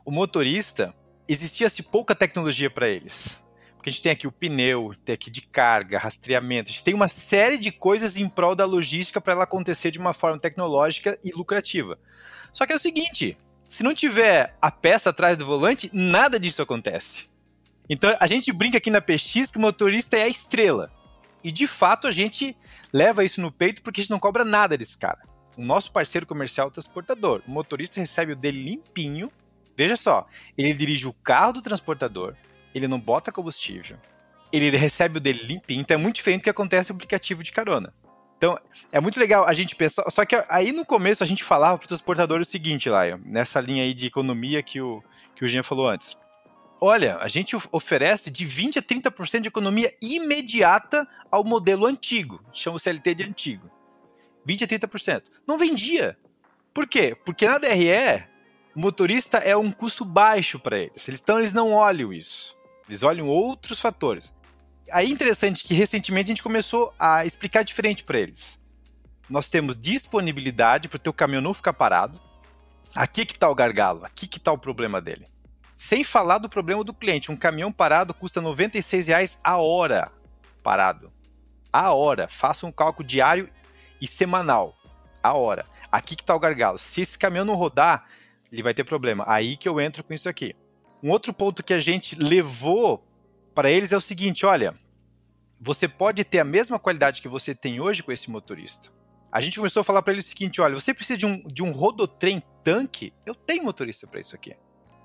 [0.04, 0.94] o motorista,
[1.28, 3.42] existia-se pouca tecnologia para eles.
[3.76, 6.94] Porque a gente tem aqui o pneu, tem aqui de carga, rastreamento, a gente tem
[6.94, 11.16] uma série de coisas em prol da logística para ela acontecer de uma forma tecnológica
[11.22, 11.96] e lucrativa.
[12.52, 16.62] Só que é o seguinte: se não tiver a peça atrás do volante, nada disso
[16.62, 17.28] acontece.
[17.88, 20.90] Então a gente brinca aqui na PX que o motorista é a estrela.
[21.44, 22.56] E de fato a gente
[22.92, 26.26] leva isso no peito porque a gente não cobra nada desse cara o nosso parceiro
[26.26, 27.42] comercial transportador.
[27.46, 29.30] O motorista recebe o dele limpinho.
[29.76, 32.34] Veja só, ele dirige o carro do transportador,
[32.74, 33.98] ele não bota combustível,
[34.50, 37.52] ele recebe o dele limpinho, então é muito diferente do que acontece no aplicativo de
[37.52, 37.92] carona.
[38.38, 38.58] Então,
[38.92, 40.08] é muito legal a gente pensar.
[40.10, 43.60] Só que aí no começo a gente falava para o transportador o seguinte, Laio, nessa
[43.60, 45.02] linha aí de economia que o,
[45.34, 46.16] que o Jean falou antes.
[46.78, 52.76] Olha, a gente oferece de 20 a 30% de economia imediata ao modelo antigo, chama
[52.76, 53.70] o CLT de antigo.
[54.46, 55.22] 20 a 30%.
[55.46, 56.16] Não vendia.
[56.72, 57.16] Por quê?
[57.24, 58.24] Porque na DRE,
[58.74, 61.08] motorista é um custo baixo para eles.
[61.08, 62.56] Então eles não olham isso.
[62.88, 64.32] Eles olham outros fatores.
[64.92, 68.60] Aí interessante que recentemente a gente começou a explicar diferente para eles.
[69.28, 72.20] Nós temos disponibilidade para o teu caminhão não ficar parado.
[72.94, 75.26] Aqui que está o gargalo, aqui que está o problema dele.
[75.76, 77.32] Sem falar do problema do cliente.
[77.32, 80.12] Um caminhão parado custa R$ 96,00 a hora
[80.62, 81.12] parado.
[81.72, 82.28] A hora.
[82.28, 83.50] Faça um cálculo diário
[84.00, 84.76] e semanal,
[85.22, 85.66] a hora.
[85.90, 86.78] Aqui que está o gargalo.
[86.78, 88.06] Se esse caminhão não rodar,
[88.52, 89.24] ele vai ter problema.
[89.26, 90.54] Aí que eu entro com isso aqui.
[91.02, 93.06] Um outro ponto que a gente levou
[93.54, 94.74] para eles é o seguinte: olha,
[95.60, 98.90] você pode ter a mesma qualidade que você tem hoje com esse motorista.
[99.30, 101.62] A gente começou a falar para ele o seguinte: olha, você precisa de um, de
[101.62, 103.12] um rodotrem tanque?
[103.24, 104.56] Eu tenho motorista para isso aqui.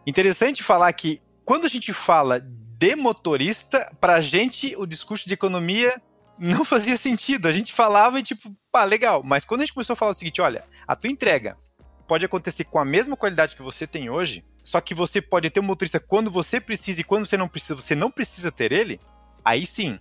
[0.05, 5.33] Interessante falar que quando a gente fala de motorista, para a gente o discurso de
[5.33, 6.01] economia
[6.41, 7.47] não fazia sentido.
[7.47, 9.21] A gente falava e tipo, pá, legal.
[9.23, 11.55] Mas quando a gente começou a falar o seguinte: olha, a tua entrega
[12.07, 15.59] pode acontecer com a mesma qualidade que você tem hoje, só que você pode ter
[15.59, 18.99] um motorista quando você precisa e quando você não precisa, você não precisa ter ele,
[19.45, 19.99] aí sim.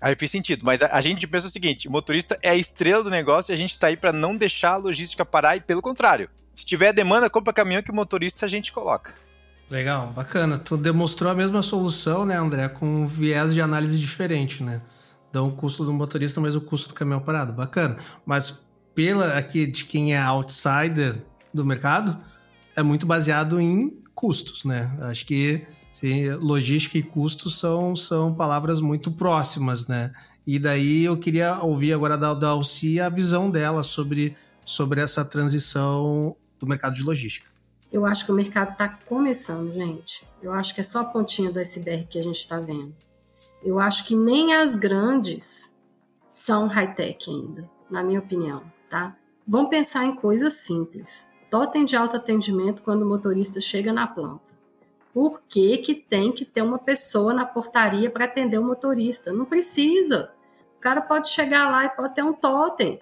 [0.00, 0.64] Aí fez sentido.
[0.64, 3.54] Mas a, a gente pensa o seguinte: o motorista é a estrela do negócio e
[3.54, 6.28] a gente está aí para não deixar a logística parar e pelo contrário.
[6.54, 9.14] Se tiver demanda, compra caminhão que o motorista a gente coloca.
[9.70, 10.58] Legal, bacana.
[10.58, 14.80] Tu demonstrou a mesma solução, né, André, com um viés de análise diferente, né?
[15.30, 17.52] Então o custo do motorista, mas o custo do caminhão parado.
[17.52, 17.98] Bacana.
[18.24, 18.62] Mas
[18.94, 22.18] pela aqui de quem é outsider do mercado
[22.74, 24.96] é muito baseado em custos, né?
[25.02, 30.12] Acho que sim, logística e custos são, são palavras muito próximas, né?
[30.46, 35.24] E daí eu queria ouvir agora da, da Alci a visão dela sobre, sobre essa
[35.24, 37.50] transição do mercado de logística.
[37.92, 40.26] Eu acho que o mercado está começando, gente.
[40.42, 42.94] Eu acho que é só a pontinha do iceberg que a gente está vendo.
[43.62, 45.76] Eu acho que nem as grandes
[46.30, 49.16] são high-tech ainda, na minha opinião, tá?
[49.46, 54.56] Vamos pensar em coisas simples totem de autoatendimento quando o motorista chega na planta.
[55.12, 59.32] Por que, que tem que ter uma pessoa na portaria para atender o motorista?
[59.32, 60.32] Não precisa.
[60.76, 63.00] O cara pode chegar lá e pode ter um totem,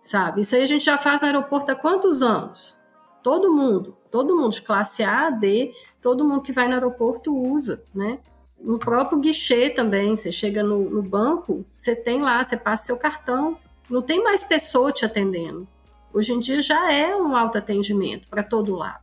[0.00, 0.40] sabe?
[0.40, 2.80] Isso aí a gente já faz no aeroporto há quantos anos?
[3.22, 7.84] Todo mundo, todo mundo de classe A, D, todo mundo que vai no aeroporto usa,
[7.94, 8.18] né?
[8.62, 12.96] No próprio guichê também, você chega no, no banco, você tem lá, você passa seu
[12.96, 13.58] cartão,
[13.90, 15.66] não tem mais pessoa te atendendo.
[16.14, 19.02] Hoje em dia já é um autoatendimento para todo lado.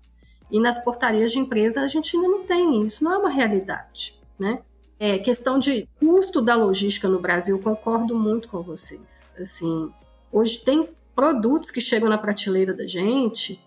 [0.50, 4.17] E nas portarias de empresa a gente ainda não tem isso, não é uma realidade,
[4.38, 4.62] né?
[4.98, 9.26] É, questão de custo da logística no Brasil, concordo muito com vocês.
[9.39, 9.91] Assim,
[10.32, 13.60] hoje tem produtos que chegam na prateleira da gente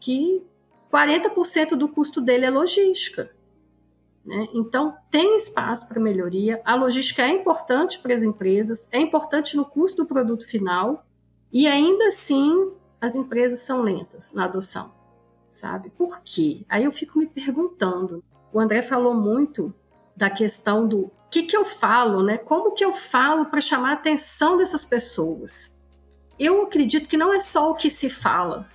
[0.00, 0.42] que
[0.92, 3.30] 40% do custo dele é logística.
[4.28, 4.46] Né?
[4.52, 6.60] Então, tem espaço para melhoria.
[6.62, 11.06] A logística é importante para as empresas, é importante no custo do produto final,
[11.50, 14.92] e ainda assim as empresas são lentas na adoção,
[15.50, 15.88] sabe?
[15.88, 16.66] Por quê?
[16.68, 18.22] Aí eu fico me perguntando.
[18.52, 19.72] O André falou muito
[20.14, 22.36] da questão do que, que eu falo, né?
[22.36, 25.74] Como que eu falo para chamar a atenção dessas pessoas?
[26.38, 28.68] Eu acredito que não é só o que se fala.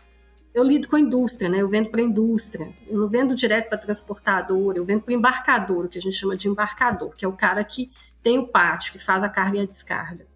[0.53, 1.61] Eu lido com a indústria, né?
[1.61, 2.73] Eu vendo para a indústria.
[2.87, 6.37] Eu não vendo direto para transportador, eu vendo para embarcador, o que a gente chama
[6.37, 9.61] de embarcador, que é o cara que tem o pátio, que faz a carga e
[9.61, 10.27] a descarga.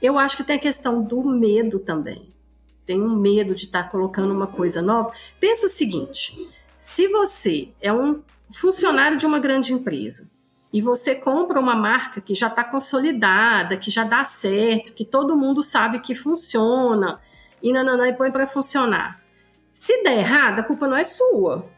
[0.00, 2.36] Eu acho que tem a questão do medo também
[2.86, 5.12] tem um medo de estar tá colocando uma coisa nova.
[5.40, 6.48] Pensa o seguinte:
[6.78, 8.22] se você é um
[8.54, 10.30] funcionário de uma grande empresa
[10.72, 15.36] e você compra uma marca que já está consolidada, que já dá certo, que todo
[15.36, 17.18] mundo sabe que funciona,
[17.62, 19.20] e nananã, e põe para funcionar.
[19.76, 21.68] Se der errado, a culpa não é sua.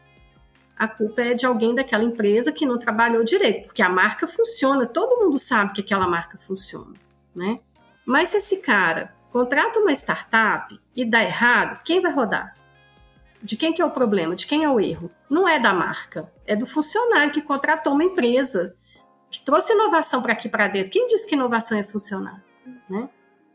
[0.77, 4.87] A culpa é de alguém daquela empresa que não trabalhou direito, porque a marca funciona,
[4.87, 6.93] todo mundo sabe que aquela marca funciona,
[7.35, 7.59] né?
[8.05, 12.53] Mas se esse cara contrata uma startup e dá errado, quem vai rodar?
[13.43, 14.33] De quem que é o problema?
[14.33, 15.11] De quem é o erro?
[15.29, 18.73] Não é da marca, é do funcionário que contratou uma empresa
[19.29, 20.91] que trouxe inovação para aqui para dentro.
[20.91, 22.41] Quem disse que inovação é funcionar,
[22.89, 23.09] né?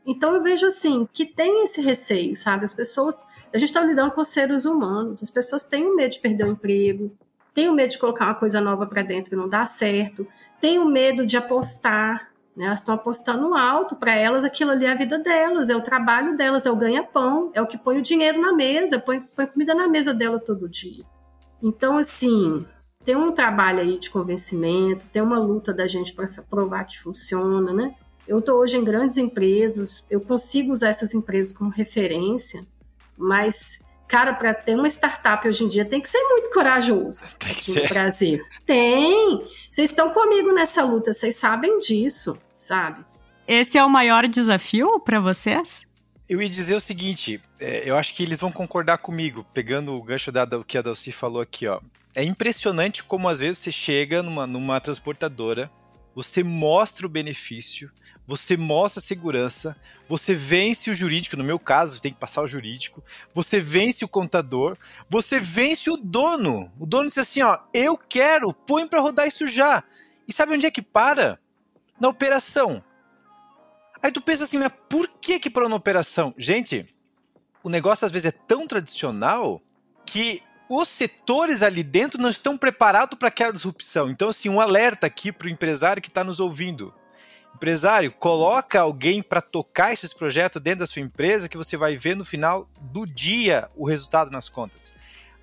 [0.06, 2.64] Então eu vejo assim que tem esse receio, sabe?
[2.64, 6.20] As pessoas, a gente está lidando com seres humanos, as pessoas têm o medo de
[6.20, 7.10] perder o emprego,
[7.54, 10.26] têm o medo de colocar uma coisa nova para dentro e não dar certo,
[10.60, 12.66] têm o medo de apostar, né?
[12.66, 16.36] Elas estão apostando alto para elas, aquilo ali é a vida delas, é o trabalho
[16.36, 19.74] delas, é o ganha-pão, é o que põe o dinheiro na mesa, põe, põe comida
[19.74, 21.04] na mesa dela todo dia.
[21.62, 22.66] Então, assim,
[23.04, 27.72] tem um trabalho aí de convencimento, tem uma luta da gente para provar que funciona,
[27.72, 27.94] né?
[28.26, 32.66] Eu estou hoje em grandes empresas, eu consigo usar essas empresas como referência,
[33.16, 37.54] mas Cara, para ter uma startup hoje em dia tem que ser muito corajoso tem
[37.54, 37.82] que ser.
[37.82, 38.44] no Brasil.
[38.66, 39.42] Tem!
[39.70, 43.04] Vocês estão comigo nessa luta, vocês sabem disso, sabe?
[43.46, 45.84] Esse é o maior desafio para vocês?
[46.28, 50.02] Eu ia dizer o seguinte, é, eu acho que eles vão concordar comigo, pegando o
[50.02, 51.80] gancho da, do que a Dalci falou aqui, ó.
[52.16, 55.70] É impressionante como às vezes você chega numa, numa transportadora,
[56.14, 57.90] você mostra o benefício,
[58.26, 59.76] você mostra a segurança,
[60.08, 64.08] você vence o jurídico, no meu caso, tem que passar o jurídico, você vence o
[64.08, 66.72] contador, você vence o dono.
[66.78, 69.84] O dono diz assim, ó, eu quero, põe para rodar isso já.
[70.26, 71.38] E sabe onde é que para?
[72.00, 72.82] Na operação.
[74.02, 76.34] Aí tu pensa assim, mas por que que para uma operação?
[76.38, 76.86] Gente,
[77.62, 79.60] o negócio às vezes é tão tradicional
[80.06, 84.08] que os setores ali dentro não estão preparados para aquela disrupção.
[84.08, 86.94] Então, assim, um alerta aqui para o empresário que está nos ouvindo
[87.54, 92.16] Empresário, coloca alguém para tocar esses projetos dentro da sua empresa que você vai ver
[92.16, 94.92] no final do dia o resultado nas contas.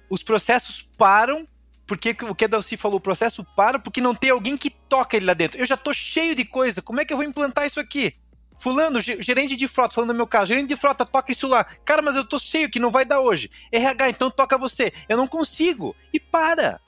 [0.09, 1.47] Os processos param
[1.87, 5.15] porque o que a Dalcy falou, o processo para porque não tem alguém que toca
[5.15, 5.59] ele lá dentro.
[5.59, 8.13] Eu já tô cheio de coisa, como é que eu vou implantar isso aqui?
[8.61, 11.63] Fulano, gerente de frota, falando no meu caso, gerente de frota, toca isso lá.
[11.83, 13.49] Cara, mas eu tô cheio que não vai dar hoje.
[13.71, 14.93] RH, então toca você.
[15.09, 15.95] Eu não consigo.
[16.13, 16.79] E para.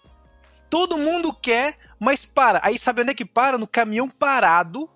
[0.69, 2.59] Todo mundo quer, mas para.
[2.63, 3.57] Aí sabe onde é que para?
[3.57, 4.87] No caminhão parado,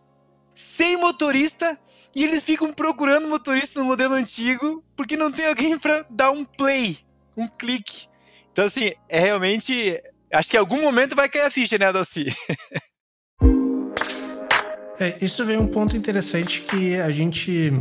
[0.54, 1.80] sem motorista,
[2.16, 6.46] e eles ficam procurando motorista no modelo antigo, porque não tem alguém para dar um
[6.46, 7.00] play,
[7.36, 8.08] um clique.
[8.52, 10.00] Então, assim, é realmente.
[10.32, 12.26] Acho que em algum momento vai cair a ficha, né, Adalci?
[15.00, 17.72] é, isso vem um ponto interessante que a gente.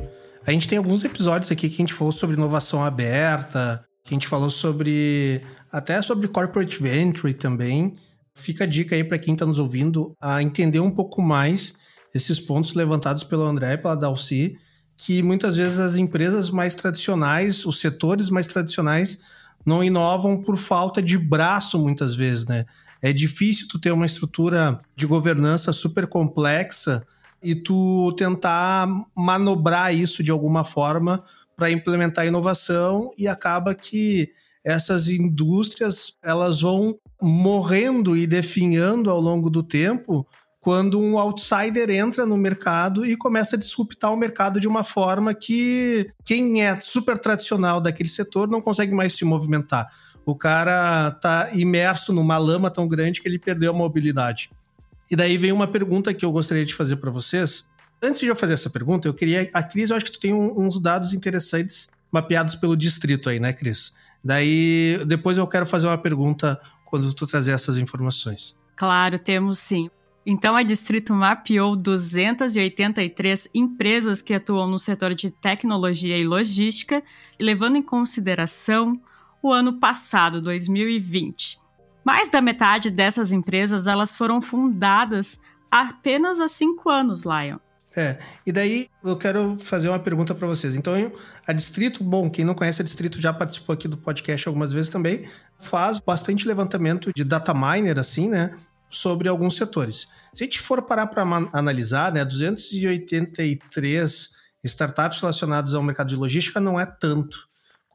[0.46, 4.16] A gente tem alguns episódios aqui que a gente falou sobre inovação aberta, que a
[4.16, 5.42] gente falou sobre.
[5.72, 7.94] até sobre corporate venture também.
[8.34, 11.74] Fica a dica aí para quem está nos ouvindo a entender um pouco mais
[12.14, 14.56] esses pontos levantados pelo André e pela Dalcy,
[14.96, 19.18] que muitas vezes as empresas mais tradicionais, os setores mais tradicionais,
[19.64, 22.66] não inovam por falta de braço, muitas vezes, né?
[23.06, 27.06] É difícil tu ter uma estrutura de governança super complexa
[27.40, 31.22] e tu tentar manobrar isso de alguma forma
[31.56, 34.32] para implementar inovação e acaba que
[34.64, 40.26] essas indústrias elas vão morrendo e definhando ao longo do tempo
[40.60, 45.32] quando um outsider entra no mercado e começa a disruptar o mercado de uma forma
[45.32, 49.86] que quem é super tradicional daquele setor não consegue mais se movimentar.
[50.26, 54.50] O cara tá imerso numa lama tão grande que ele perdeu a mobilidade.
[55.08, 57.64] E daí vem uma pergunta que eu gostaria de fazer para vocês.
[58.02, 59.48] Antes de eu fazer essa pergunta, eu queria.
[59.54, 63.52] A Cris, eu acho que tu tem uns dados interessantes mapeados pelo distrito aí, né,
[63.52, 63.92] Cris?
[64.22, 68.56] Daí depois eu quero fazer uma pergunta quando tu trazer essas informações.
[68.74, 69.88] Claro, temos sim.
[70.28, 77.00] Então, a Distrito mapeou 283 empresas que atuam no setor de tecnologia e logística,
[77.38, 79.00] levando em consideração
[79.42, 81.58] o ano passado, 2020.
[82.04, 85.38] Mais da metade dessas empresas elas foram fundadas
[85.70, 87.58] apenas há cinco anos, Lion.
[87.96, 90.76] É, e daí eu quero fazer uma pergunta para vocês.
[90.76, 91.10] Então,
[91.46, 94.90] a Distrito, bom, quem não conhece a Distrito já participou aqui do podcast algumas vezes
[94.90, 95.26] também,
[95.58, 98.54] faz bastante levantamento de data miner, assim, né?
[98.90, 100.08] sobre alguns setores.
[100.32, 101.22] Se a gente for parar para
[101.52, 104.30] analisar, né, 283
[104.64, 107.46] startups relacionadas ao mercado de logística não é tanto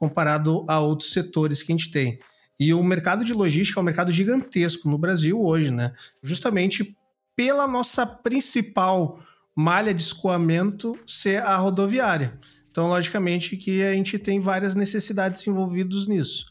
[0.02, 2.18] comparado a outros setores que a gente tem.
[2.58, 5.92] E o mercado de logística é um mercado gigantesco no Brasil hoje, né?
[6.20, 6.96] Justamente
[7.36, 9.20] pela nossa principal
[9.54, 12.36] malha de escoamento ser a rodoviária.
[12.68, 16.46] Então, logicamente, que a gente tem várias necessidades envolvidas nisso.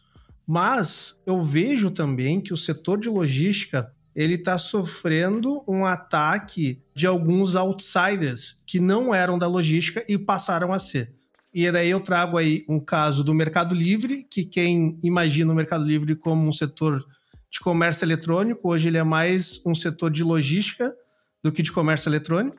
[0.47, 7.05] Mas eu vejo também que o setor de logística ele está sofrendo um ataque de
[7.05, 11.19] alguns outsiders que não eram da logística e passaram a ser.
[11.53, 15.83] E daí eu trago aí um caso do Mercado Livre, que quem imagina o Mercado
[15.83, 17.05] Livre como um setor
[17.51, 20.95] de comércio eletrônico, hoje ele é mais um setor de logística
[21.43, 22.57] do que de comércio eletrônico.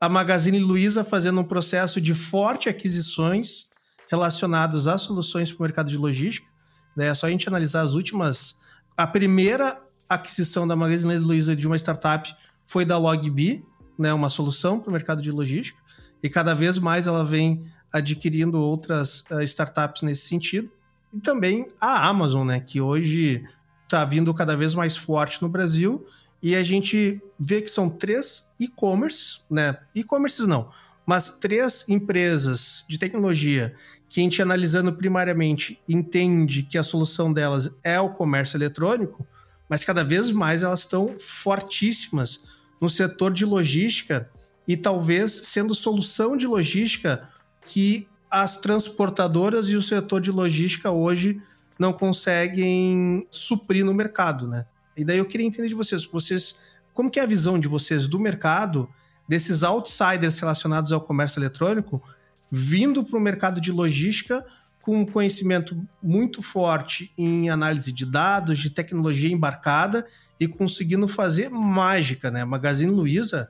[0.00, 3.68] A Magazine Luiza fazendo um processo de forte aquisições
[4.10, 6.48] relacionadas a soluções para o mercado de logística.
[6.96, 7.06] Né?
[7.06, 8.56] É só a gente analisar as últimas.
[8.96, 13.64] A primeira aquisição da Magazine Luiza de uma startup foi da Logbi,
[13.96, 15.78] né, uma solução para o mercado de logística,
[16.22, 17.62] e cada vez mais ela vem
[17.94, 20.68] adquirindo outras uh, startups nesse sentido.
[21.12, 23.44] E também a Amazon, né, que hoje
[23.84, 26.04] está vindo cada vez mais forte no Brasil,
[26.42, 30.70] e a gente vê que são três e-commerce, né, e-commerces não,
[31.06, 33.74] mas três empresas de tecnologia
[34.08, 39.24] que a gente analisando primariamente entende que a solução delas é o comércio eletrônico,
[39.68, 42.40] mas cada vez mais elas estão fortíssimas
[42.80, 44.28] no setor de logística
[44.66, 47.28] e talvez sendo solução de logística
[47.64, 51.40] que as transportadoras e o setor de logística hoje
[51.78, 54.66] não conseguem suprir no mercado, né?
[54.96, 56.56] E daí eu queria entender de vocês, vocês
[56.92, 58.88] como que é a visão de vocês do mercado
[59.28, 62.02] desses outsiders relacionados ao comércio eletrônico
[62.50, 64.44] vindo para o mercado de logística
[64.80, 70.06] com um conhecimento muito forte em análise de dados, de tecnologia embarcada
[70.38, 72.44] e conseguindo fazer mágica, né?
[72.44, 73.48] Magazine Luiza,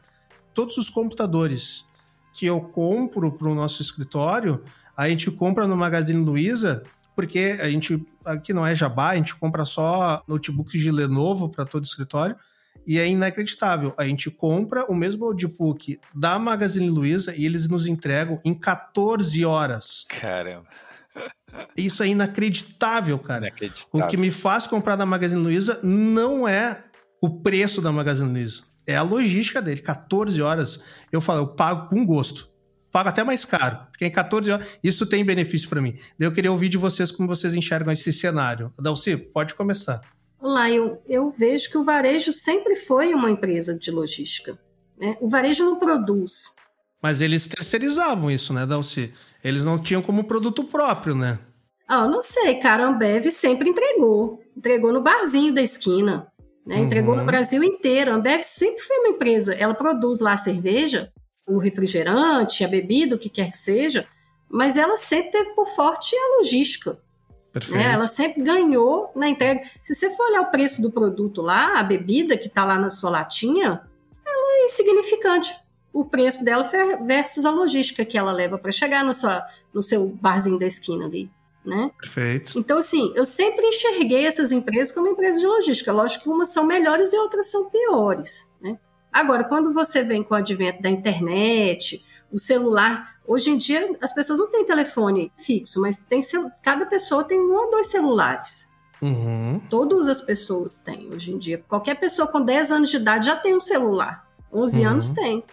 [0.55, 1.85] todos os computadores
[2.35, 4.63] que eu compro para o nosso escritório,
[4.97, 6.83] a gente compra no Magazine Luiza,
[7.15, 11.65] porque a gente aqui não é jabá, a gente compra só notebooks de Lenovo para
[11.65, 12.37] todo o escritório.
[12.87, 13.95] E é inacreditável.
[13.97, 19.43] A gente compra o mesmo notebook da Magazine Luiza e eles nos entregam em 14
[19.45, 20.05] horas.
[20.09, 20.69] Caramba.
[21.77, 23.47] Isso é inacreditável, cara.
[23.47, 24.07] Inacreditável.
[24.07, 26.85] O que me faz comprar da Magazine Luiza não é
[27.23, 28.65] o preço da Magazine Luiza.
[28.87, 29.81] É a logística dele.
[29.81, 30.81] 14 horas,
[31.11, 32.49] eu falo, eu pago com gosto.
[32.91, 35.97] Pago até mais caro, porque em 14 horas, isso tem benefício para mim.
[36.19, 38.73] Eu queria ouvir de vocês como vocês enxergam esse cenário.
[38.79, 40.01] Dalci, pode começar.
[40.39, 44.57] Olá, eu, eu vejo que o varejo sempre foi uma empresa de logística.
[44.97, 45.17] Né?
[45.21, 46.55] O varejo não produz.
[47.03, 49.13] Mas eles terceirizavam isso, né, Dalci?
[49.43, 51.39] Eles não tinham como produto próprio, né?
[51.87, 54.43] Ah, não sei, cara, a Ambev sempre entregou.
[54.57, 56.29] Entregou no barzinho da esquina.
[56.67, 56.79] Né?
[56.79, 57.21] Entregou uhum.
[57.21, 58.11] no Brasil inteiro.
[58.11, 59.55] A Ambev sempre foi uma empresa.
[59.55, 61.13] Ela produz lá a cerveja,
[61.47, 64.07] o refrigerante, a bebida, o que quer que seja,
[64.49, 66.99] mas ela sempre teve por forte a logística.
[67.71, 67.93] Né?
[67.93, 69.63] Ela sempre ganhou na entrega.
[69.83, 72.91] Se você for olhar o preço do produto lá, a bebida que está lá na
[72.91, 73.83] sua latinha,
[74.27, 75.55] ela é insignificante.
[75.93, 76.69] O preço dela
[77.07, 81.05] versus a logística que ela leva para chegar no, sua, no seu barzinho da esquina
[81.05, 81.31] ali
[81.65, 81.91] né?
[82.01, 82.59] Perfeito.
[82.59, 85.93] Então, assim, eu sempre enxerguei essas empresas como empresas de logística.
[85.93, 88.79] Lógico que umas são melhores e outras são piores, né?
[89.13, 94.13] Agora, quando você vem com o advento da internet, o celular, hoje em dia as
[94.13, 96.21] pessoas não têm telefone fixo, mas tem
[96.63, 98.69] cada pessoa tem um ou dois celulares.
[99.01, 99.61] Uhum.
[99.71, 101.63] Todas as pessoas têm hoje em dia.
[101.69, 104.27] Qualquer pessoa com 10 anos de idade já tem um celular.
[104.53, 104.89] 11 uhum.
[104.89, 105.45] anos tem.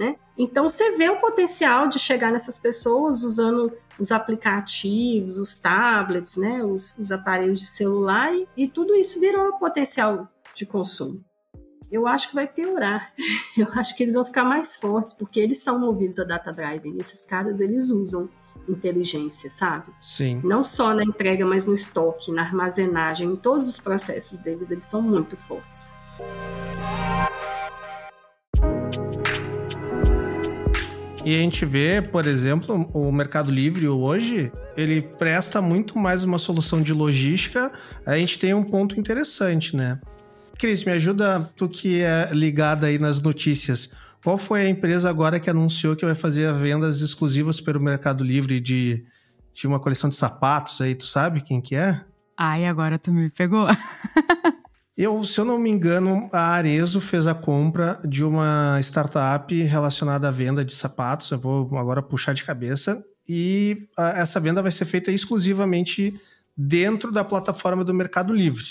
[0.00, 0.16] Né?
[0.38, 6.64] Então você vê o potencial de chegar nessas pessoas usando os aplicativos, os tablets, né?
[6.64, 11.22] os, os aparelhos de celular e, e tudo isso virou potencial de consumo.
[11.92, 13.12] Eu acho que vai piorar.
[13.58, 16.96] Eu acho que eles vão ficar mais fortes porque eles são movidos a data driving.
[16.98, 18.26] Esses caras eles usam
[18.66, 19.92] inteligência, sabe?
[20.00, 20.40] Sim.
[20.42, 24.84] Não só na entrega, mas no estoque, na armazenagem, em todos os processos deles, eles
[24.84, 25.94] são muito fortes.
[31.22, 36.38] E a gente vê, por exemplo, o Mercado Livre hoje, ele presta muito mais uma
[36.38, 37.70] solução de logística.
[38.06, 40.00] A gente tem um ponto interessante, né?
[40.58, 43.90] Cris, me ajuda, tu que é ligada aí nas notícias.
[44.24, 48.58] Qual foi a empresa agora que anunciou que vai fazer vendas exclusivas pelo Mercado Livre
[48.58, 49.04] de,
[49.52, 50.94] de uma coleção de sapatos aí?
[50.94, 52.00] Tu sabe quem que é?
[52.36, 53.66] Ai, agora tu me pegou.
[55.02, 60.28] Eu, se eu não me engano, a Arezo fez a compra de uma startup relacionada
[60.28, 61.30] à venda de sapatos.
[61.30, 63.02] Eu vou agora puxar de cabeça.
[63.26, 66.20] E a, essa venda vai ser feita exclusivamente
[66.54, 68.62] dentro da plataforma do Mercado Livre,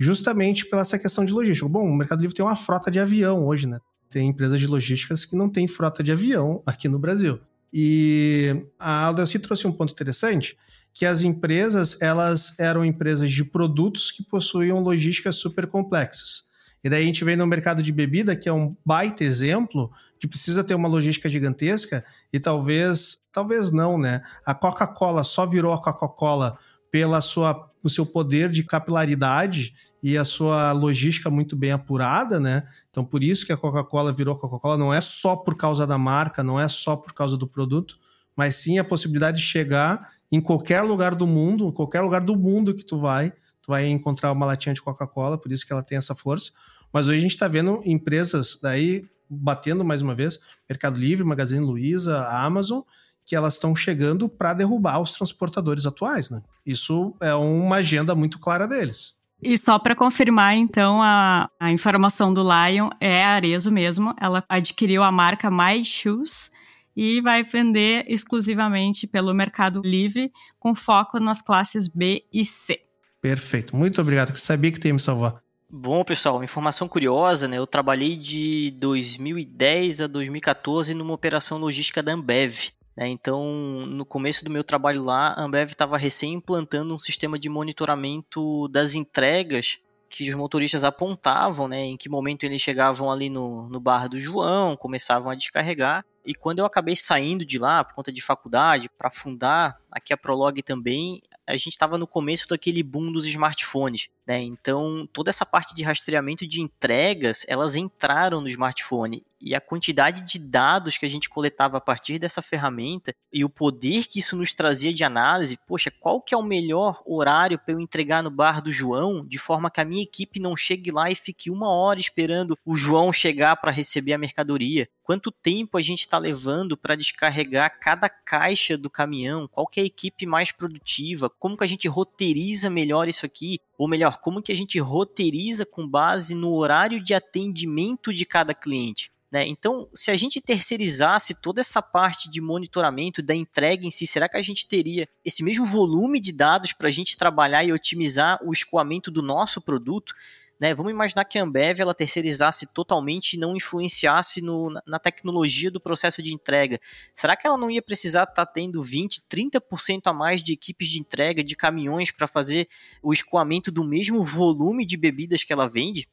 [0.00, 1.68] justamente pela essa questão de logística.
[1.68, 3.78] Bom, o Mercado Livre tem uma frota de avião hoje, né?
[4.08, 7.38] Tem empresas de logísticas que não têm frota de avião aqui no Brasil.
[7.72, 10.56] E a Aldaci trouxe um ponto interessante,
[10.94, 16.44] que as empresas elas eram empresas de produtos que possuíam logísticas super complexas.
[16.82, 20.26] E daí a gente vem no mercado de bebida, que é um baita exemplo, que
[20.26, 24.22] precisa ter uma logística gigantesca, e talvez, talvez não, né?
[24.44, 26.56] A Coca-Cola só virou a Coca-Cola
[26.90, 29.72] pela sua o seu poder de capilaridade
[30.02, 32.66] e a sua logística muito bem apurada, né?
[32.90, 36.42] Então por isso que a Coca-Cola virou Coca-Cola, não é só por causa da marca,
[36.42, 37.96] não é só por causa do produto,
[38.36, 42.36] mas sim a possibilidade de chegar em qualquer lugar do mundo, em qualquer lugar do
[42.36, 43.30] mundo que tu vai,
[43.62, 46.50] tu vai encontrar uma latinha de Coca-Cola, por isso que ela tem essa força.
[46.92, 51.64] Mas hoje a gente está vendo empresas daí batendo mais uma vez, Mercado Livre, Magazine
[51.64, 52.80] Luiza, Amazon,
[53.26, 56.40] que elas estão chegando para derrubar os transportadores atuais, né?
[56.64, 59.16] Isso é uma agenda muito clara deles.
[59.42, 64.14] E só para confirmar, então, a, a informação do Lion é a Arezo mesmo.
[64.18, 66.50] Ela adquiriu a marca My Shoes
[66.96, 72.80] e vai vender exclusivamente pelo Mercado Livre, com foco nas classes B e C.
[73.20, 73.76] Perfeito.
[73.76, 75.42] Muito obrigado, que sabia que tem me salvar.
[75.68, 77.58] Bom, pessoal, informação curiosa, né?
[77.58, 82.70] Eu trabalhei de 2010 a 2014 numa operação logística da Ambev.
[82.96, 83.08] Né?
[83.08, 83.44] Então,
[83.86, 88.68] no começo do meu trabalho lá, a Ambev estava recém implantando um sistema de monitoramento
[88.68, 89.78] das entregas
[90.08, 94.18] que os motoristas apontavam, né, em que momento eles chegavam ali no, no bar do
[94.18, 96.04] João, começavam a descarregar.
[96.24, 100.16] E quando eu acabei saindo de lá por conta de faculdade, para fundar aqui a
[100.16, 104.40] Prolog também, a gente estava no começo daquele boom dos smartphones, né?
[104.40, 110.22] Então, toda essa parte de rastreamento de entregas, elas entraram no smartphone e a quantidade
[110.22, 114.36] de dados que a gente coletava a partir dessa ferramenta e o poder que isso
[114.36, 118.30] nos trazia de análise, poxa, qual que é o melhor horário para eu entregar no
[118.30, 121.70] bar do João, de forma que a minha equipe não chegue lá e fique uma
[121.70, 124.88] hora esperando o João chegar para receber a mercadoria?
[125.02, 129.46] Quanto tempo a gente está levando para descarregar cada caixa do caminhão?
[129.46, 131.30] Qual que é a equipe mais produtiva?
[131.30, 133.60] Como que a gente roteiriza melhor isso aqui?
[133.78, 138.52] Ou melhor, como que a gente roteiriza com base no horário de atendimento de cada
[138.52, 139.12] cliente?
[139.30, 139.46] Né?
[139.46, 144.28] Então, se a gente terceirizasse toda essa parte de monitoramento da entrega em si, será
[144.28, 148.38] que a gente teria esse mesmo volume de dados para a gente trabalhar e otimizar
[148.42, 150.14] o escoamento do nosso produto?
[150.58, 150.74] né?
[150.74, 155.80] Vamos imaginar que a Ambev ela terceirizasse totalmente e não influenciasse no, na tecnologia do
[155.80, 156.80] processo de entrega.
[157.14, 160.88] Será que ela não ia precisar estar tá tendo 20, 30% a mais de equipes
[160.88, 162.68] de entrega, de caminhões para fazer
[163.02, 166.08] o escoamento do mesmo volume de bebidas que ela vende?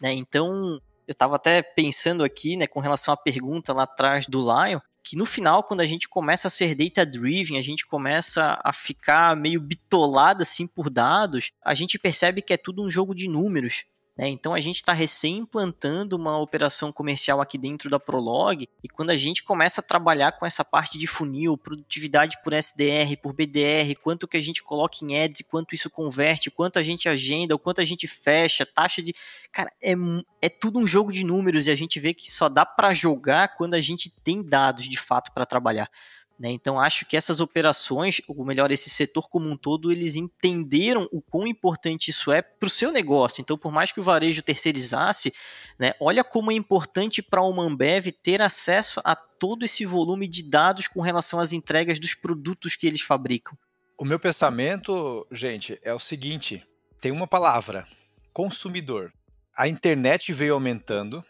[0.00, 0.12] Né?
[0.14, 4.80] Então, eu estava até pensando aqui, né, com relação à pergunta lá atrás do Lion,
[5.02, 9.36] que no final, quando a gente começa a ser data-driven, a gente começa a ficar
[9.36, 13.84] meio bitolado assim por dados, a gente percebe que é tudo um jogo de números.
[14.16, 14.28] Né?
[14.28, 19.10] Então a gente está recém implantando uma operação comercial aqui dentro da Prolog e quando
[19.10, 23.94] a gente começa a trabalhar com essa parte de funil, produtividade por SDR, por BDR,
[24.02, 27.58] quanto que a gente coloca em ads, quanto isso converte, quanto a gente agenda, o
[27.58, 29.14] quanto a gente fecha, taxa de,
[29.50, 29.94] cara, é,
[30.42, 33.56] é tudo um jogo de números e a gente vê que só dá para jogar
[33.56, 35.90] quando a gente tem dados de fato para trabalhar.
[36.38, 36.50] Né?
[36.50, 41.20] Então acho que essas operações, ou melhor, esse setor como um todo, eles entenderam o
[41.20, 43.40] quão importante isso é para o seu negócio.
[43.40, 45.32] Então, por mais que o varejo terceirizasse,
[45.78, 50.42] né, olha como é importante para o Ambev ter acesso a todo esse volume de
[50.42, 53.56] dados com relação às entregas dos produtos que eles fabricam.
[53.98, 56.66] O meu pensamento, gente, é o seguinte:
[57.00, 57.86] tem uma palavra,
[58.32, 59.12] consumidor.
[59.56, 61.22] A internet veio aumentando,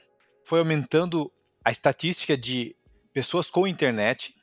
[0.46, 1.30] foi aumentando
[1.64, 2.74] a estatística de
[3.12, 4.34] pessoas com internet,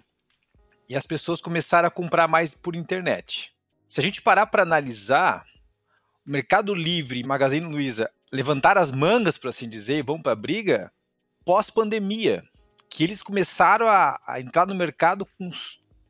[0.89, 3.53] e as pessoas começaram a comprar mais por internet.
[3.87, 5.45] Se a gente parar para analisar,
[6.25, 10.31] o Mercado Livre e Magazine Luiza levantaram as mangas, por assim dizer, e vão para
[10.31, 10.91] a briga
[11.45, 12.43] pós-pandemia,
[12.89, 15.51] que eles começaram a, a, entrar no mercado com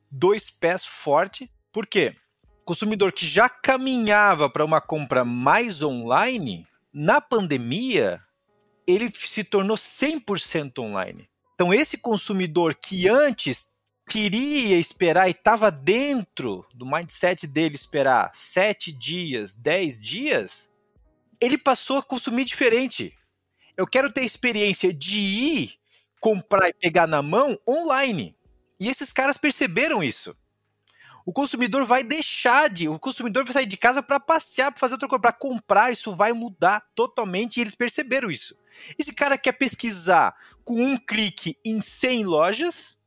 [0.10, 1.52] dois pés forte.
[1.72, 2.16] Por quê?
[2.62, 8.22] O consumidor que já caminhava para uma compra mais online, na pandemia,
[8.88, 11.30] ele se tornou 100% online.
[11.54, 13.69] Então, esse consumidor que antes
[14.10, 20.72] queria esperar e estava dentro do mindset dele esperar sete dias, dez dias,
[21.40, 23.16] ele passou a consumir diferente.
[23.78, 25.74] Eu quero ter a experiência de ir
[26.20, 28.36] comprar e pegar na mão online.
[28.80, 30.36] E esses caras perceberam isso.
[31.24, 32.90] O consumidor vai deixar de.
[32.90, 35.92] O consumidor vai sair de casa para passear, para fazer outra coisa, para comprar.
[35.92, 38.58] Isso vai mudar totalmente e eles perceberam isso.
[38.98, 42.99] Esse cara quer pesquisar com um clique em 100 lojas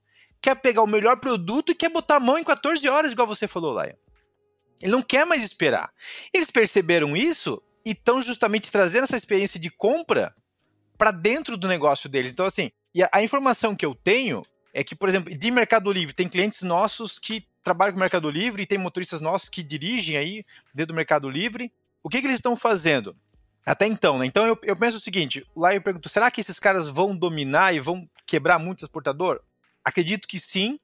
[0.43, 3.47] quer pegar o melhor produto e quer botar a mão em 14 horas, igual você
[3.47, 3.97] falou, Laia.
[4.83, 5.93] Ele não quer mais esperar.
[6.35, 10.35] Eles perceberam isso e estão justamente trazendo essa experiência de compra
[10.99, 12.33] para dentro do negócio deles.
[12.33, 14.43] Então, assim, e a, a, informação que eu tenho
[14.75, 18.65] é que, por exemplo, de Mercado Livre, tem clientes nossos que trabalham com Mercado Livre
[18.65, 21.73] e tem motoristas nossos que dirigem aí dentro do Mercado Livre.
[22.03, 23.17] O que, que eles estão fazendo?
[23.65, 24.27] Até então, né?
[24.27, 27.73] Então eu, eu penso o seguinte: lá eu pergunto, será que esses caras vão dominar
[27.73, 29.41] e vão quebrar muito transportador?
[29.85, 30.79] Acredito que sim,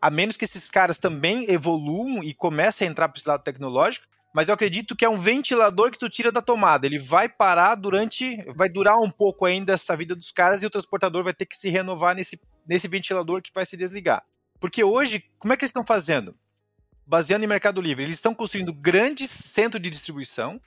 [0.00, 4.06] a menos que esses caras também evoluam e comecem a entrar para esse lado tecnológico,
[4.32, 6.86] mas eu acredito que é um ventilador que tu tira da tomada.
[6.86, 8.36] Ele vai parar durante.
[8.54, 11.56] Vai durar um pouco ainda essa vida dos caras e o transportador vai ter que
[11.56, 14.24] se renovar nesse, nesse ventilador que vai se desligar.
[14.60, 16.36] Porque hoje, como é que eles estão fazendo?
[17.04, 20.60] Baseando em Mercado Livre, eles estão construindo grandes centros de distribuição,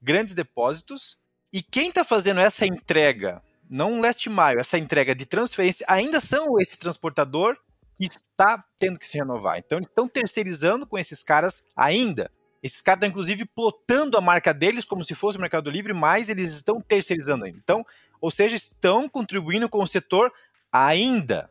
[0.00, 1.18] grandes depósitos,
[1.52, 6.60] e quem está fazendo essa entrega não last mile, essa entrega de transferência, ainda são
[6.60, 7.56] esse transportador
[7.96, 9.58] que está tendo que se renovar.
[9.58, 12.30] Então, eles estão terceirizando com esses caras ainda.
[12.62, 16.28] Esses caras estão, inclusive, plotando a marca deles como se fosse o Mercado Livre, mas
[16.28, 17.58] eles estão terceirizando ainda.
[17.62, 17.86] Então,
[18.20, 20.32] ou seja, estão contribuindo com o setor
[20.72, 21.48] ainda.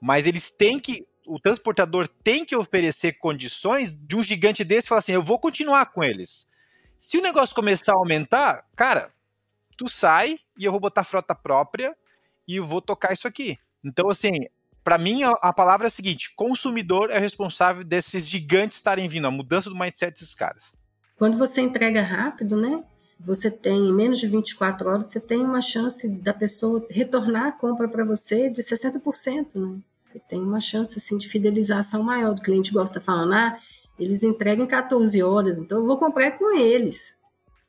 [0.00, 1.06] Mas eles têm que.
[1.26, 5.86] O transportador tem que oferecer condições de um gigante desse falar assim: eu vou continuar
[5.86, 6.46] com eles.
[6.98, 9.12] Se o negócio começar a aumentar, cara,
[9.76, 11.96] tu sai e eu vou botar frota própria
[12.46, 13.58] e vou tocar isso aqui.
[13.84, 14.46] Então, assim,
[14.84, 19.26] para mim a, a, palavra é a seguinte: consumidor é responsável desses gigantes estarem vindo,
[19.26, 20.74] a mudança do mindset desses caras.
[21.16, 22.82] Quando você entrega rápido, né?
[23.20, 27.52] Você tem em menos de 24 horas, você tem uma chance da pessoa retornar a
[27.52, 29.78] compra para você de 60%, né?
[30.04, 32.32] Você tem uma chance assim de fidelização maior.
[32.32, 33.56] O cliente gosta falando, ah,
[33.98, 37.16] eles entregam em 14 horas, então eu vou comprar com eles.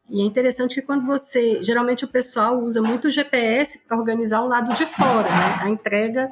[0.09, 1.63] E é interessante que quando você.
[1.63, 5.59] Geralmente o pessoal usa muito o GPS para organizar o lado de fora, né?
[5.61, 6.29] A entrega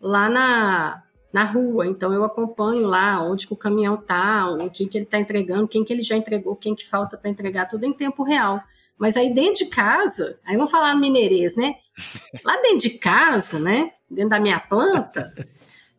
[0.00, 1.02] lá na,
[1.32, 1.86] na rua.
[1.86, 5.68] Então eu acompanho lá onde que o caminhão tá, o que, que ele está entregando,
[5.68, 8.60] quem que ele já entregou, quem que falta para entregar, tudo em tempo real.
[8.98, 11.76] Mas aí dentro de casa, aí vamos falar mineirês, né?
[12.44, 13.92] Lá dentro de casa, né?
[14.10, 15.32] Dentro da minha planta,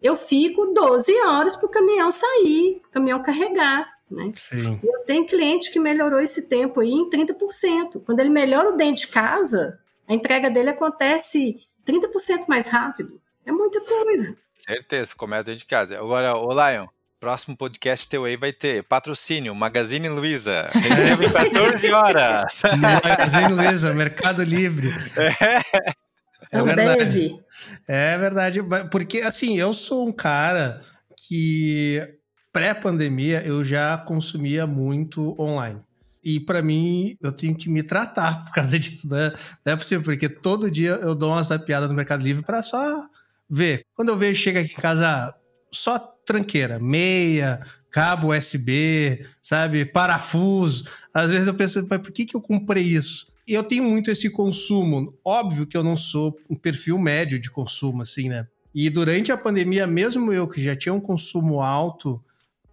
[0.01, 3.87] eu fico 12 horas para o caminhão sair, o caminhão carregar.
[4.09, 4.31] Né?
[4.35, 4.79] Sim.
[4.83, 8.03] Eu tenho cliente que melhorou esse tempo aí em 30%.
[8.03, 13.21] Quando ele melhora o dentro de casa, a entrega dele acontece 30% mais rápido.
[13.45, 14.35] É muita coisa.
[14.65, 15.97] Certeza, começa dentro de casa.
[15.97, 16.87] Agora, ô Lion,
[17.19, 20.69] próximo podcast teu aí vai ter patrocínio, Magazine Luiza.
[20.73, 22.61] Receba em 14 horas.
[22.79, 24.89] Magazine Luiza, Mercado Livre.
[26.51, 27.39] É, é verdade.
[27.87, 28.59] É verdade.
[28.89, 30.81] Porque, assim, eu sou um cara
[31.27, 32.18] que
[32.51, 35.81] pré-pandemia eu já consumia muito online.
[36.23, 39.31] E para mim, eu tenho que me tratar por causa disso, né?
[39.65, 43.07] Não é possível, porque todo dia eu dou uma zapiada no Mercado Livre para só
[43.49, 43.85] ver.
[43.93, 45.33] Quando eu vejo, chega aqui em casa,
[45.71, 50.85] só tranqueira, meia, cabo USB, sabe, parafuso.
[51.13, 53.31] Às vezes eu penso, mas por que, que eu comprei isso?
[53.47, 55.17] E eu tenho muito esse consumo.
[55.25, 58.47] Óbvio que eu não sou um perfil médio de consumo, assim, né?
[58.75, 62.23] E durante a pandemia, mesmo eu que já tinha um consumo alto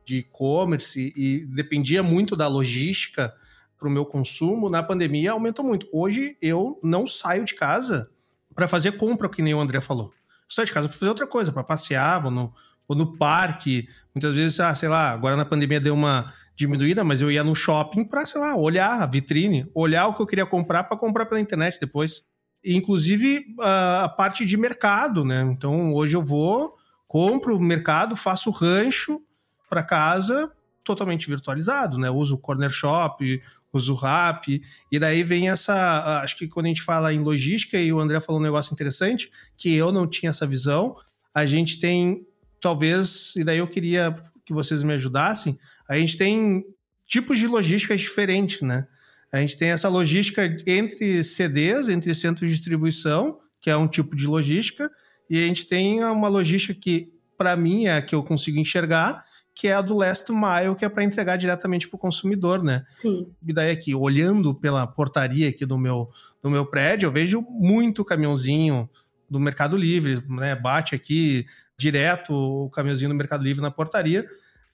[0.07, 3.35] de e-commerce e dependia muito da logística
[3.77, 5.87] para o meu consumo, na pandemia aumentou muito.
[5.93, 8.09] Hoje eu não saio de casa
[8.55, 10.13] para fazer compra, que nem o André falou.
[10.49, 12.55] saio de casa para fazer outra coisa, para passear, vou no,
[12.89, 13.89] vou no parque.
[14.15, 17.55] Muitas vezes, ah, sei lá, agora na pandemia deu uma diminuída, mas eu ia no
[17.55, 21.27] shopping para, sei lá, olhar a vitrine, olhar o que eu queria comprar para comprar
[21.27, 22.23] pela internet depois.
[22.65, 25.43] Inclusive a parte de mercado, né?
[25.51, 26.75] Então hoje eu vou,
[27.07, 29.21] compro o mercado, faço rancho
[29.69, 30.51] para casa
[30.87, 32.09] totalmente virtualizado, né?
[32.09, 33.43] Uso o Corner Shop,
[33.73, 36.21] uso o Rap, e daí vem essa.
[36.23, 39.31] Acho que quando a gente fala em logística, e o André falou um negócio interessante,
[39.59, 40.97] que eu não tinha essa visão,
[41.35, 42.25] a gente tem,
[42.61, 44.15] talvez, e daí eu queria
[44.45, 45.59] que vocês me ajudassem,
[45.89, 46.65] a gente tem
[47.05, 48.87] tipos de logística diferentes, né?
[49.33, 54.15] A gente tem essa logística entre CDs, entre centros de distribuição, que é um tipo
[54.15, 54.89] de logística,
[55.29, 59.25] e a gente tem uma logística que, para mim, é a que eu consigo enxergar,
[59.57, 62.85] que é a do last mile, que é para entregar diretamente para o consumidor, né?
[62.87, 63.33] Sim.
[63.45, 66.11] E daí aqui, olhando pela portaria aqui do meu,
[66.43, 68.89] do meu prédio, eu vejo muito caminhãozinho
[69.31, 70.55] do Mercado Livre, né?
[70.55, 71.47] Bate aqui
[71.77, 74.29] direto o caminhãozinho do Mercado Livre na portaria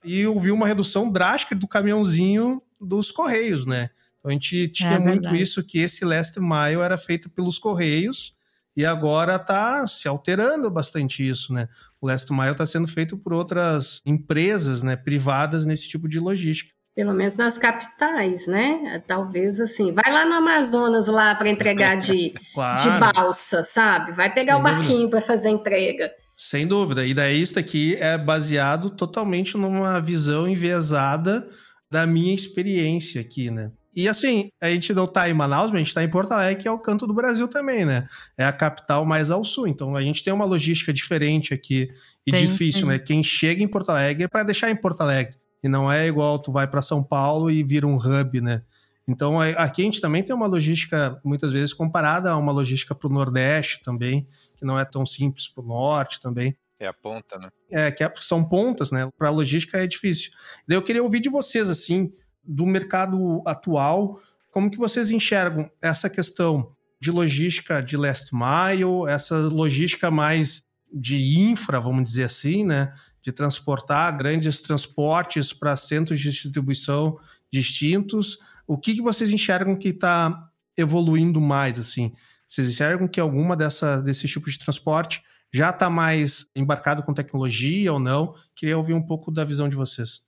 [0.04, 3.88] e eu vi uma redução drástica do caminhãozinho dos Correios, né?
[4.18, 8.36] Então a gente tinha é muito isso, que esse last mile era feito pelos Correios
[8.76, 11.68] e agora está se alterando bastante isso, né?
[12.02, 16.72] O last mile está sendo feito por outras empresas, né, privadas nesse tipo de logística.
[16.96, 19.02] Pelo menos nas capitais, né?
[19.06, 22.82] Talvez assim, vai lá no Amazonas lá para entregar de, claro.
[22.82, 24.12] de balsa, sabe?
[24.12, 26.10] Vai pegar Sem o barquinho para fazer a entrega.
[26.36, 27.06] Sem dúvida.
[27.06, 31.48] E daí isso aqui é baseado totalmente numa visão enviesada
[31.88, 33.70] da minha experiência aqui, né?
[33.94, 36.62] E assim, a gente não tá em Manaus, mas a gente tá em Porto Alegre,
[36.62, 38.06] que é o canto do Brasil também, né?
[38.38, 39.66] É a capital mais ao sul.
[39.66, 41.90] Então a gente tem uma logística diferente aqui
[42.26, 42.98] e tem, difícil, né?
[42.98, 45.36] Quem chega em Porto Alegre é para deixar em Porto Alegre.
[45.62, 48.62] E não é igual tu vai para São Paulo e vira um hub, né?
[49.06, 53.08] Então aqui a gente também tem uma logística, muitas vezes, comparada a uma logística para
[53.08, 54.26] o Nordeste também,
[54.56, 56.56] que não é tão simples para o Norte também.
[56.78, 57.48] É a ponta, né?
[57.70, 59.08] É, que é, são pontas, né?
[59.16, 60.32] Para a logística é difícil.
[60.66, 62.10] Daí eu queria ouvir de vocês, assim,
[62.44, 64.20] do mercado atual,
[64.50, 70.62] como que vocês enxergam essa questão de logística de last mile, essa logística mais
[70.92, 72.92] de infra, vamos dizer assim, né?
[73.22, 77.18] De transportar grandes transportes para centros de distribuição
[77.50, 78.38] distintos.
[78.66, 82.12] O que, que vocês enxergam que está evoluindo mais, assim?
[82.46, 85.22] Vocês enxergam que alguma dessa, desses tipos de transporte
[85.52, 88.34] já está mais embarcado com tecnologia ou não?
[88.54, 90.22] Queria ouvir um pouco da visão de vocês.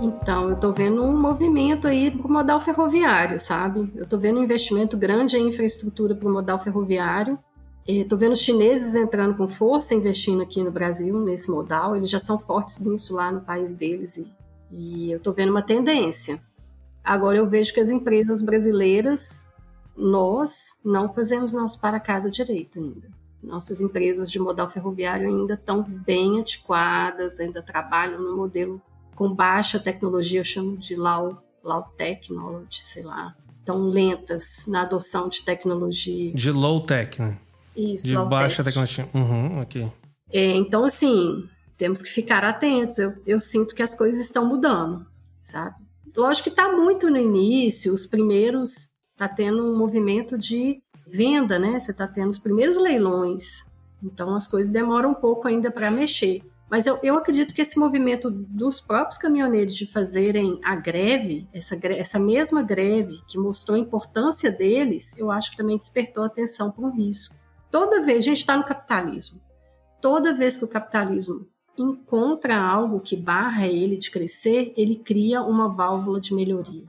[0.00, 3.92] Então, eu estou vendo um movimento aí para o modal ferroviário, sabe?
[3.96, 7.36] Eu estou vendo um investimento grande em infraestrutura para o modal ferroviário.
[7.86, 11.96] Estou vendo os chineses entrando com força, investindo aqui no Brasil, nesse modal.
[11.96, 14.18] Eles já são fortes nisso lá no país deles.
[14.18, 14.32] E,
[14.70, 16.40] e eu estou vendo uma tendência.
[17.02, 19.48] Agora eu vejo que as empresas brasileiras,
[19.96, 23.08] nós não fazemos nosso para-casa direito ainda.
[23.42, 28.80] Nossas empresas de modal ferroviário ainda estão bem antiquadas, ainda trabalham no modelo
[29.18, 35.28] com baixa tecnologia, eu chamo de low, low technology, sei lá, tão lentas na adoção
[35.28, 36.32] de tecnologia.
[36.32, 37.36] De low tech, né?
[37.76, 38.66] Isso, De baixa tech.
[38.76, 39.08] tecnologia.
[39.12, 39.90] Uhum, ok.
[40.32, 42.96] É, então, assim, temos que ficar atentos.
[42.98, 45.04] Eu, eu sinto que as coisas estão mudando,
[45.42, 45.74] sabe?
[46.16, 48.86] Lógico que está muito no início, os primeiros.
[49.14, 51.76] Está tendo um movimento de venda, né?
[51.76, 53.66] Você está tendo os primeiros leilões.
[54.00, 56.40] Então, as coisas demoram um pouco ainda para mexer.
[56.70, 61.78] Mas eu, eu acredito que esse movimento dos próprios caminhoneiros de fazerem a greve, essa,
[61.84, 66.84] essa mesma greve que mostrou a importância deles, eu acho que também despertou atenção para
[66.84, 67.34] um risco.
[67.70, 69.40] Toda vez, a gente está no capitalismo,
[70.00, 71.46] toda vez que o capitalismo
[71.76, 76.84] encontra algo que barra ele de crescer, ele cria uma válvula de melhoria.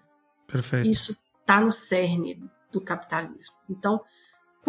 [0.48, 0.88] Perfeito.
[0.88, 3.56] Isso está no cerne do capitalismo.
[3.70, 4.02] Então,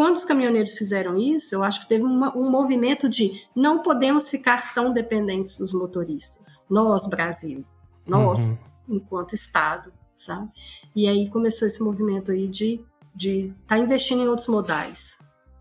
[0.01, 4.30] quando os caminhoneiros fizeram isso, eu acho que teve uma, um movimento de não podemos
[4.30, 6.64] ficar tão dependentes dos motoristas.
[6.70, 7.66] Nós, Brasil,
[8.07, 8.96] nós, uhum.
[8.96, 10.48] enquanto Estado, sabe?
[10.96, 12.82] E aí começou esse movimento aí de
[13.14, 15.18] de estar tá investindo em outros modais.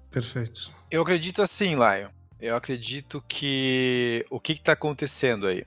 [0.10, 0.74] Perfeito.
[0.90, 2.08] Eu acredito assim, Lion.
[2.40, 5.66] Eu acredito que o que está acontecendo aí?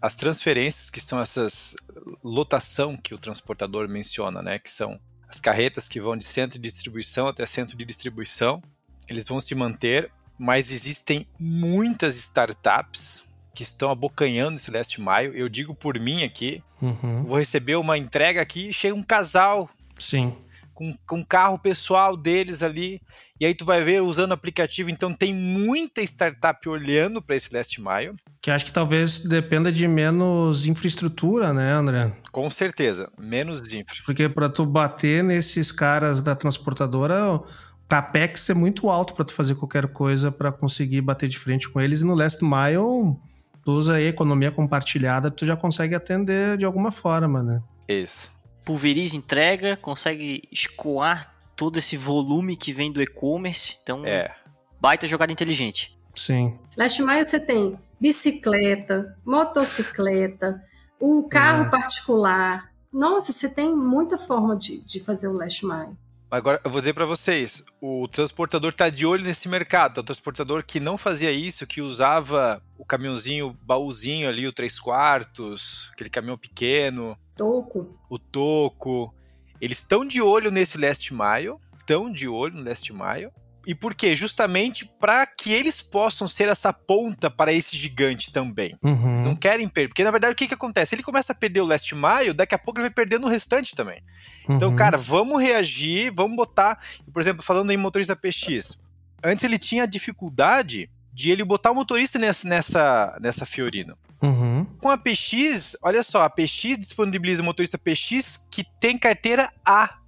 [0.00, 1.76] As transferências, que são essas
[2.24, 4.58] lotação que o transportador menciona, né?
[4.58, 4.98] Que são
[5.28, 8.62] as carretas que vão de centro de distribuição até centro de distribuição,
[9.08, 13.24] eles vão se manter, mas existem muitas startups
[13.54, 15.38] que estão abocanhando esse last mile.
[15.38, 17.24] Eu digo por mim aqui, uhum.
[17.24, 19.70] vou receber uma entrega aqui, chega um casal.
[19.98, 20.36] Sim
[20.76, 23.00] com, com carro pessoal deles ali.
[23.40, 24.90] E aí tu vai ver usando aplicativo.
[24.90, 28.14] Então tem muita startup olhando para esse last mile.
[28.40, 32.12] Que acho que talvez dependa de menos infraestrutura, né, André?
[32.30, 33.96] Com certeza, menos infra.
[34.04, 37.46] Porque para tu bater nesses caras da transportadora, o
[37.88, 41.80] capex é muito alto para tu fazer qualquer coisa para conseguir bater de frente com
[41.80, 42.02] eles.
[42.02, 43.16] E no last mile,
[43.64, 47.62] tu usa aí economia compartilhada, tu já consegue atender de alguma forma, né?
[47.88, 48.35] Isso
[48.66, 53.78] pulveriza entrega, consegue escoar todo esse volume que vem do e-commerce.
[53.80, 54.34] Então, é.
[54.80, 55.96] baita jogada inteligente.
[56.14, 56.58] Sim.
[56.76, 60.60] Last Mile você tem bicicleta, motocicleta,
[61.00, 61.70] o carro é.
[61.70, 62.72] particular.
[62.92, 65.96] Nossa, você tem muita forma de, de fazer o Last Mile.
[66.28, 69.98] Agora, eu vou dizer para vocês, o transportador está de olho nesse mercado.
[69.98, 74.80] É um transportador que não fazia isso, que usava o caminhãozinho, baúzinho ali, o 3
[74.80, 77.16] quartos, aquele caminhão pequeno.
[77.36, 77.96] Toco.
[78.10, 79.14] O toco.
[79.60, 83.30] Eles estão de olho nesse last mile, estão de olho no last mile.
[83.66, 84.14] E por quê?
[84.14, 88.78] Justamente para que eles possam ser essa ponta para esse gigante também.
[88.80, 89.14] Uhum.
[89.14, 89.88] Eles não querem perder.
[89.88, 90.94] Porque, na verdade, o que, que acontece?
[90.94, 93.74] Ele começa a perder o last mile, daqui a pouco ele vai perder no restante
[93.74, 94.00] também.
[94.44, 94.56] Então, uhum.
[94.56, 96.78] Então, cara, vamos reagir, vamos botar.
[97.12, 98.78] Por exemplo, falando em motorista PX.
[99.22, 103.98] Antes ele tinha dificuldade de ele botar o motorista nessa, nessa, nessa Fiorino.
[104.22, 104.64] Uhum.
[104.80, 109.98] Com a PX, olha só, a PX disponibiliza motorista PX que tem carteira A,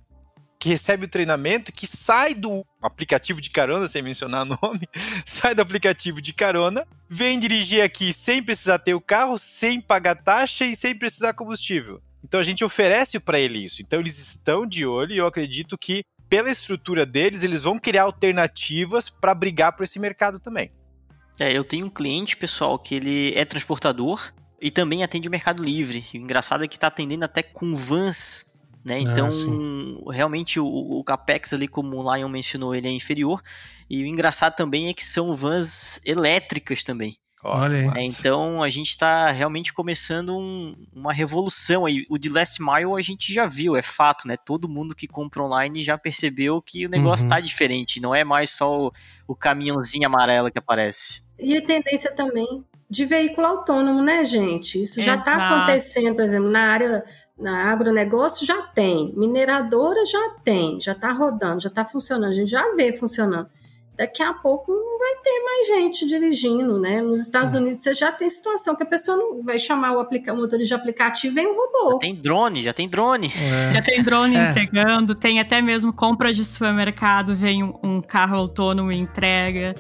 [0.59, 4.89] que recebe o treinamento, que sai do aplicativo de carona, sem mencionar nome,
[5.25, 10.17] sai do aplicativo de carona, vem dirigir aqui sem precisar ter o carro, sem pagar
[10.17, 12.03] taxa e sem precisar combustível.
[12.25, 13.81] Então a gente oferece para ele isso.
[13.81, 18.03] Então eles estão de olho e eu acredito que pela estrutura deles, eles vão criar
[18.03, 20.71] alternativas para brigar por esse mercado também.
[21.39, 25.63] É, eu tenho um cliente, pessoal, que ele é transportador e também atende o Mercado
[25.63, 26.05] Livre.
[26.13, 28.45] O engraçado é que está atendendo até com vans,
[28.89, 28.97] né?
[28.97, 29.29] Ah, então,
[30.09, 33.43] ah, realmente, o, o CAPEX ali, como o Lion mencionou, ele é inferior.
[33.89, 37.19] E o engraçado também é que são vans elétricas também.
[37.43, 42.05] Olha é, então a gente está realmente começando um, uma revolução aí.
[42.11, 44.37] O de Last Mile a gente já viu, é fato, né?
[44.37, 47.43] Todo mundo que compra online já percebeu que o negócio está uhum.
[47.43, 48.01] diferente.
[48.01, 48.93] Não é mais só o,
[49.27, 51.23] o caminhãozinho amarelo que aparece.
[51.39, 54.83] E a tendência também de veículo autônomo, né, gente?
[54.83, 57.05] Isso já está acontecendo, por exemplo, na área
[57.39, 62.51] na agronegócio já tem, mineradora já tem, já está rodando, já está funcionando, a gente
[62.51, 63.49] já vê funcionando.
[63.97, 67.01] Daqui a pouco não vai ter mais gente dirigindo, né?
[67.03, 67.59] Nos Estados hum.
[67.59, 70.77] Unidos você já tem situação que a pessoa não vai chamar o, aplica o motorista
[70.77, 71.93] de aplicativo e vem um robô.
[71.95, 73.33] Já tem drone, já tem drone.
[73.37, 73.75] É.
[73.75, 74.51] Já tem drone é.
[74.51, 79.75] entregando, tem até mesmo compra de supermercado, vem um, um carro autônomo e entrega.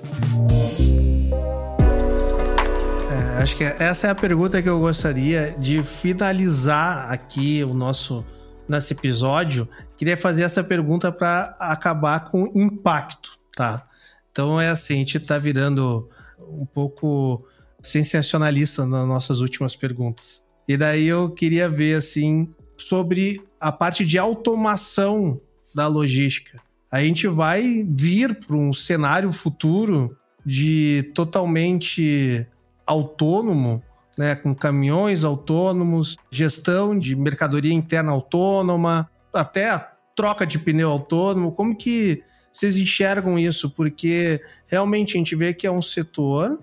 [3.38, 8.26] Acho que essa é a pergunta que eu gostaria de finalizar aqui o nosso
[8.68, 9.68] nesse episódio.
[9.96, 13.86] Queria fazer essa pergunta para acabar com impacto, tá?
[14.32, 16.08] Então é assim, a gente está virando
[16.50, 17.46] um pouco
[17.80, 20.42] sensacionalista nas nossas últimas perguntas.
[20.66, 25.40] E daí eu queria ver assim sobre a parte de automação
[25.72, 26.60] da logística.
[26.90, 32.44] A gente vai vir para um cenário futuro de totalmente
[32.88, 33.82] autônomo,
[34.16, 39.78] né, com caminhões autônomos, gestão de mercadoria interna autônoma, até a
[40.16, 41.52] troca de pneu autônomo.
[41.52, 43.70] Como que vocês enxergam isso?
[43.70, 46.58] Porque realmente a gente vê que é um setor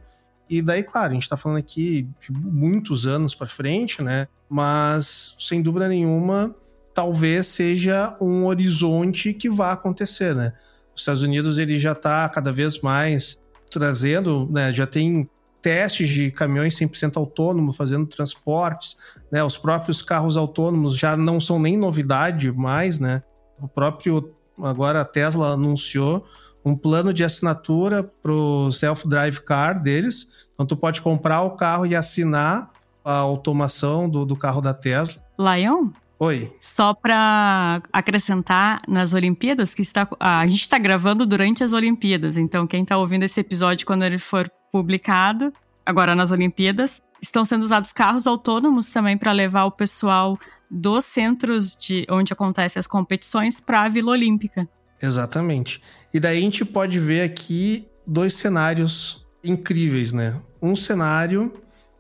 [0.49, 4.28] e daí, claro, a gente está falando aqui de muitos anos para frente, né?
[4.49, 6.53] Mas sem dúvida nenhuma,
[6.93, 10.53] talvez seja um horizonte que vá acontecer, né?
[10.95, 13.38] Os Estados Unidos ele já está cada vez mais
[13.71, 14.71] trazendo, né?
[14.71, 15.28] Já tem
[15.66, 18.95] testes de caminhões 100% autônomos fazendo transportes,
[19.32, 19.43] né?
[19.43, 23.24] Os próprios carros autônomos já não são nem novidade mais, né?
[23.59, 26.24] O próprio agora a Tesla anunciou
[26.63, 30.45] um plano de assinatura para o self-drive car deles.
[30.53, 32.70] Então tu pode comprar o carro e assinar
[33.03, 35.20] a automação do, do carro da Tesla.
[35.39, 35.89] Lion,
[36.20, 36.55] Oi.
[36.61, 42.66] Só para acrescentar nas Olimpíadas, que está, a gente está gravando durante as Olimpíadas, então
[42.66, 45.53] quem está ouvindo esse episódio quando ele for publicado,
[45.86, 50.38] agora nas Olimpíadas, estão sendo usados carros autônomos também para levar o pessoal
[50.69, 54.67] dos centros de onde acontecem as competições para a Vila Olímpica.
[55.01, 55.82] Exatamente.
[56.13, 60.38] E daí a gente pode ver aqui dois cenários incríveis, né?
[60.61, 61.53] Um cenário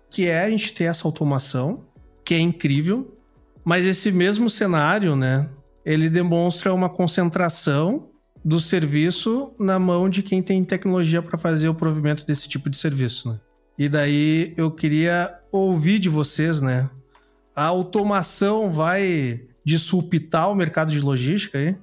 [0.09, 1.81] que é a gente ter essa automação,
[2.25, 3.17] que é incrível,
[3.63, 5.49] mas esse mesmo cenário, né,
[5.85, 8.09] ele demonstra uma concentração
[8.45, 12.77] do serviço na mão de quem tem tecnologia para fazer o provimento desse tipo de
[12.77, 13.39] serviço, né?
[13.75, 16.87] E daí eu queria ouvir de vocês, né?
[17.55, 21.75] A automação vai disruptar o mercado de logística aí?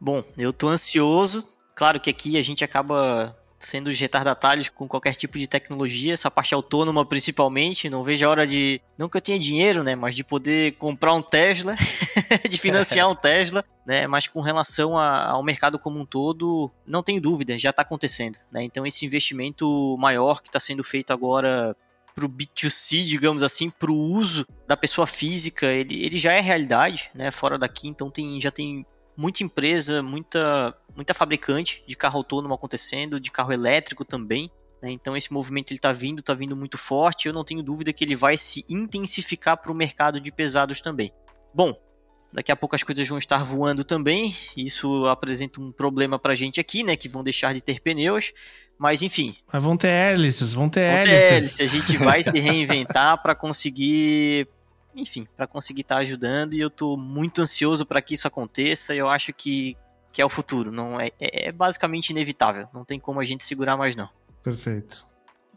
[0.00, 1.46] Bom, eu tô ansioso.
[1.76, 6.30] Claro que aqui a gente acaba sendo os retardatários com qualquer tipo de tecnologia, essa
[6.30, 7.90] parte autônoma principalmente.
[7.90, 8.80] Não vejo a hora de.
[8.96, 9.94] Não que eu tenha dinheiro, né?
[9.94, 11.76] Mas de poder comprar um Tesla,
[12.48, 14.06] de financiar um Tesla, né?
[14.06, 18.38] Mas com relação a, ao mercado como um todo, não tenho dúvida, já está acontecendo.
[18.50, 18.62] Né?
[18.64, 21.76] Então esse investimento maior que está sendo feito agora
[22.14, 26.40] para o B2C, digamos assim, para o uso da pessoa física, ele, ele já é
[26.40, 27.30] realidade, né?
[27.30, 28.84] Fora daqui, então tem, já tem
[29.16, 34.50] muita empresa, muita, muita fabricante de carro autônomo acontecendo, de carro elétrico também.
[34.82, 34.90] Né?
[34.90, 37.28] Então esse movimento ele está vindo, está vindo muito forte.
[37.28, 41.12] Eu não tenho dúvida que ele vai se intensificar para o mercado de pesados também.
[41.54, 41.72] Bom,
[42.32, 44.34] daqui a pouco as coisas vão estar voando também.
[44.56, 46.96] Isso apresenta um problema para a gente aqui, né?
[46.96, 48.32] Que vão deixar de ter pneus.
[48.76, 49.36] Mas enfim.
[49.52, 51.28] Mas vão ter hélices, vão ter vão hélices.
[51.28, 51.60] Ter hélices.
[51.60, 54.48] A gente vai se reinventar para conseguir
[54.96, 58.94] enfim, para conseguir estar tá ajudando e eu estou muito ansioso para que isso aconteça.
[58.94, 59.76] Eu acho que,
[60.12, 63.44] que é o futuro, não é, é, é basicamente inevitável, não tem como a gente
[63.44, 64.08] segurar mais não.
[64.42, 65.06] Perfeito.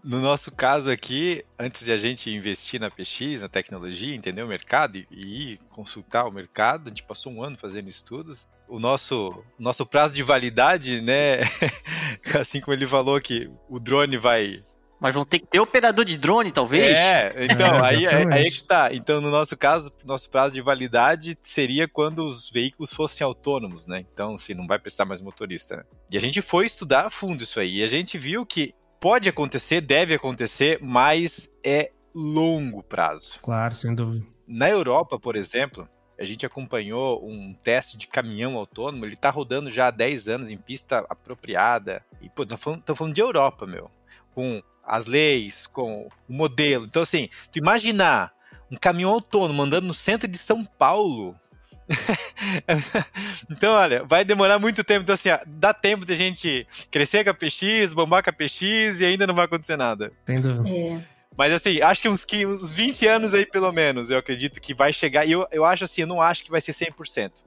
[0.04, 4.48] No nosso caso aqui, antes de a gente investir na PX, na tecnologia, entender o
[4.48, 8.48] mercado e, e ir consultar o mercado, a gente passou um ano fazendo estudos.
[8.68, 11.42] O nosso, nosso prazo de validade, né?
[12.40, 14.64] assim como ele falou que o drone vai
[15.02, 16.96] mas vão ter que ter operador de drone, talvez?
[16.96, 18.94] É, então, é, aí, aí, aí é que tá.
[18.94, 24.06] Então, no nosso caso, nosso prazo de validade seria quando os veículos fossem autônomos, né?
[24.14, 25.78] Então, assim, não vai precisar mais motorista.
[25.78, 25.84] Né?
[26.12, 27.80] E a gente foi estudar a fundo isso aí.
[27.80, 33.40] E a gente viu que pode acontecer, deve acontecer, mas é longo prazo.
[33.42, 34.24] Claro, sem dúvida.
[34.48, 35.90] Na Europa, por exemplo,
[36.20, 40.52] a gente acompanhou um teste de caminhão autônomo, ele tá rodando já há 10 anos
[40.52, 42.04] em pista apropriada.
[42.22, 43.90] E, pô, tô falando, tô falando de Europa, meu.
[44.34, 46.86] Com as leis, com o modelo.
[46.86, 48.34] Então, assim, tu imaginar
[48.72, 51.36] um caminhão autônomo andando no centro de São Paulo.
[53.52, 55.04] então, olha, vai demorar muito tempo.
[55.04, 58.34] Então, assim, ó, dá tempo de a gente crescer com a PX, bombar com a
[58.34, 60.12] PX e ainda não vai acontecer nada.
[60.26, 60.70] Sem dúvida.
[60.70, 61.12] É.
[61.38, 64.92] Mas assim, acho que uns, uns 20 anos aí, pelo menos, eu acredito que vai
[64.92, 65.26] chegar.
[65.26, 67.44] E eu, eu acho assim, eu não acho que vai ser 100%.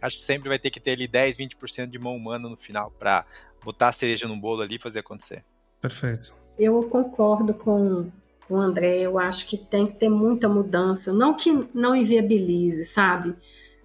[0.00, 2.90] Acho que sempre vai ter que ter ali 10, 20% de mão humana no final
[2.90, 3.24] para
[3.64, 5.44] botar a cereja no bolo ali e fazer acontecer.
[5.82, 6.32] Perfeito.
[6.56, 8.08] Eu concordo com,
[8.48, 11.12] o André, eu acho que tem que ter muita mudança.
[11.12, 13.34] Não que não inviabilize, sabe?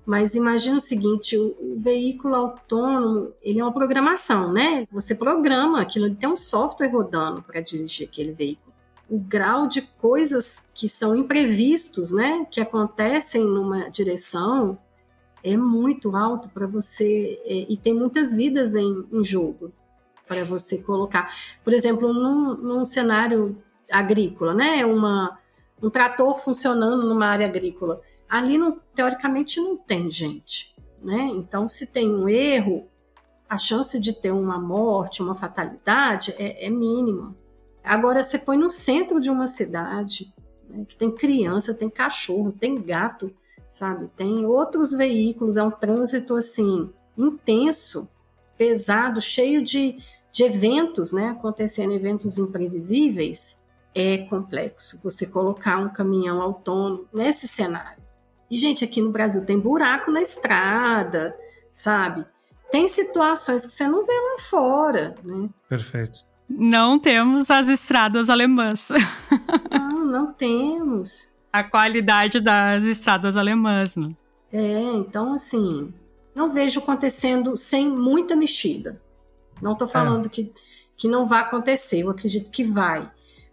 [0.05, 4.87] Mas imagina o seguinte, o, o, veículo autônomo, ele é uma programação, né?
[4.91, 8.73] Você programa aquilo, ele tem um software rodando para dirigir aquele veículo.
[9.09, 14.77] O grau de coisas que são imprevistos, né, que acontecem numa direção
[15.43, 19.71] é muito alto para você é, e tem muitas vidas em, em jogo
[20.27, 21.33] para você colocar.
[21.63, 23.57] Por exemplo, num, num cenário
[23.91, 24.85] agrícola, né?
[24.85, 25.37] Uma,
[25.81, 28.01] um trator funcionando numa área agrícola.
[28.29, 30.75] Ali, não, teoricamente, não tem gente.
[31.01, 31.29] Né?
[31.33, 32.87] Então, se tem um erro,
[33.49, 37.35] a chance de ter uma morte, uma fatalidade é, é mínima.
[37.83, 40.33] Agora, você põe no centro de uma cidade,
[40.69, 43.33] né, que tem criança, tem cachorro, tem gato,
[43.69, 44.09] sabe?
[44.09, 48.09] Tem outros veículos, é um trânsito assim intenso,
[48.57, 49.97] pesado, cheio de,
[50.37, 53.65] de eventos, né, acontecendo eventos imprevisíveis,
[53.95, 58.03] é complexo você colocar um caminhão autônomo nesse cenário.
[58.47, 61.35] E, gente, aqui no Brasil tem buraco na estrada,
[61.73, 62.23] sabe?
[62.71, 65.49] Tem situações que você não vê lá fora, né?
[65.67, 66.19] Perfeito.
[66.47, 68.89] Não temos as estradas alemãs.
[69.73, 71.29] não, não temos.
[71.51, 74.15] A qualidade das estradas alemãs, né?
[74.53, 75.91] É, então, assim,
[76.35, 79.01] não vejo acontecendo sem muita mexida.
[79.61, 80.29] Não estou falando é.
[80.29, 80.51] que,
[80.95, 83.09] que não vai acontecer, eu acredito que vai,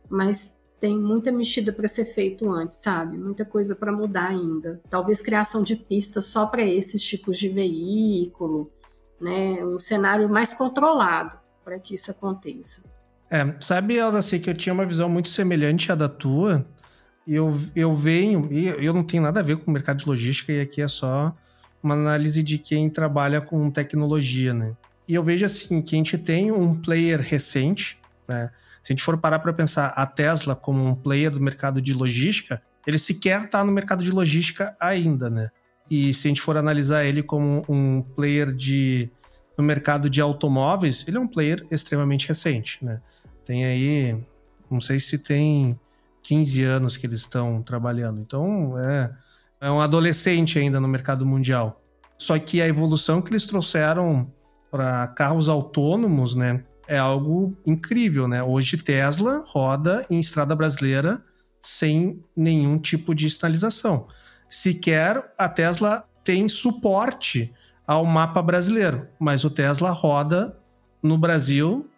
[0.08, 3.16] mas tem muita mexida para ser feito antes, sabe?
[3.16, 4.82] Muita coisa para mudar ainda.
[4.90, 8.70] Talvez criação de pistas só para esses tipos de veículo,
[9.20, 9.64] né?
[9.64, 12.82] Um cenário mais controlado para que isso aconteça.
[13.30, 16.66] É, sabe, Elza, assim, que eu tinha uma visão muito semelhante à da tua,
[17.26, 20.52] eu, eu venho, e eu não tenho nada a ver com o mercado de logística,
[20.52, 21.34] e aqui é só
[21.82, 24.76] uma análise de quem trabalha com tecnologia, né?
[25.06, 28.50] E eu vejo assim que a gente tem um player recente, né?
[28.82, 31.94] Se a gente for parar para pensar a Tesla como um player do mercado de
[31.94, 35.50] logística, ele sequer está no mercado de logística ainda, né?
[35.90, 39.10] E se a gente for analisar ele como um player de
[39.56, 43.00] no mercado de automóveis, ele é um player extremamente recente, né?
[43.44, 44.20] Tem aí,
[44.70, 45.78] não sei se tem
[46.22, 48.20] 15 anos que eles estão trabalhando.
[48.20, 49.12] Então, é,
[49.60, 51.80] é um adolescente ainda no mercado mundial.
[52.18, 54.32] Só que a evolução que eles trouxeram
[54.74, 58.42] para carros autônomos, né, é algo incrível, né?
[58.42, 61.22] Hoje Tesla roda em estrada brasileira
[61.62, 64.08] sem nenhum tipo de sinalização.
[64.50, 67.54] Sequer a Tesla tem suporte
[67.86, 70.58] ao mapa brasileiro, mas o Tesla roda
[71.00, 71.88] no Brasil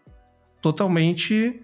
[0.60, 1.62] totalmente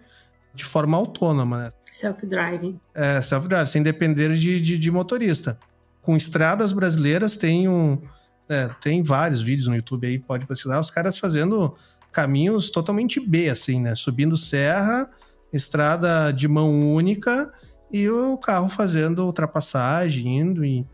[0.54, 1.70] de forma autônoma, né?
[1.90, 2.80] Self-driving.
[2.94, 5.58] É, self-driving, sem depender de, de, de, motorista.
[6.00, 8.00] Com estradas brasileiras tem um.
[8.48, 11.74] É, tem vários vídeos no YouTube aí, pode pesquisar, os caras fazendo
[12.10, 13.94] caminhos totalmente B, assim, né?
[13.94, 15.10] Subindo serra,
[15.52, 17.52] estrada de mão única
[17.90, 20.86] e o carro fazendo ultrapassagem, indo e,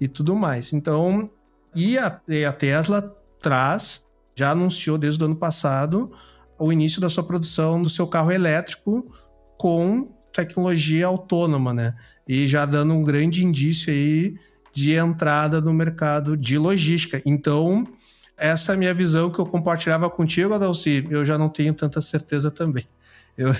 [0.00, 0.72] e tudo mais.
[0.72, 1.30] Então,
[1.74, 4.04] e a, e a Tesla traz,
[4.34, 6.12] já anunciou desde o ano passado,
[6.58, 9.14] o início da sua produção do seu carro elétrico
[9.58, 11.94] com tecnologia autônoma, né?
[12.28, 14.34] E já dando um grande indício aí
[14.76, 17.22] de entrada no mercado de logística.
[17.24, 17.88] Então,
[18.36, 21.02] essa é a minha visão que eu compartilhava contigo, Adalci.
[21.08, 22.86] Eu já não tenho tanta certeza também.
[23.38, 23.54] Eu...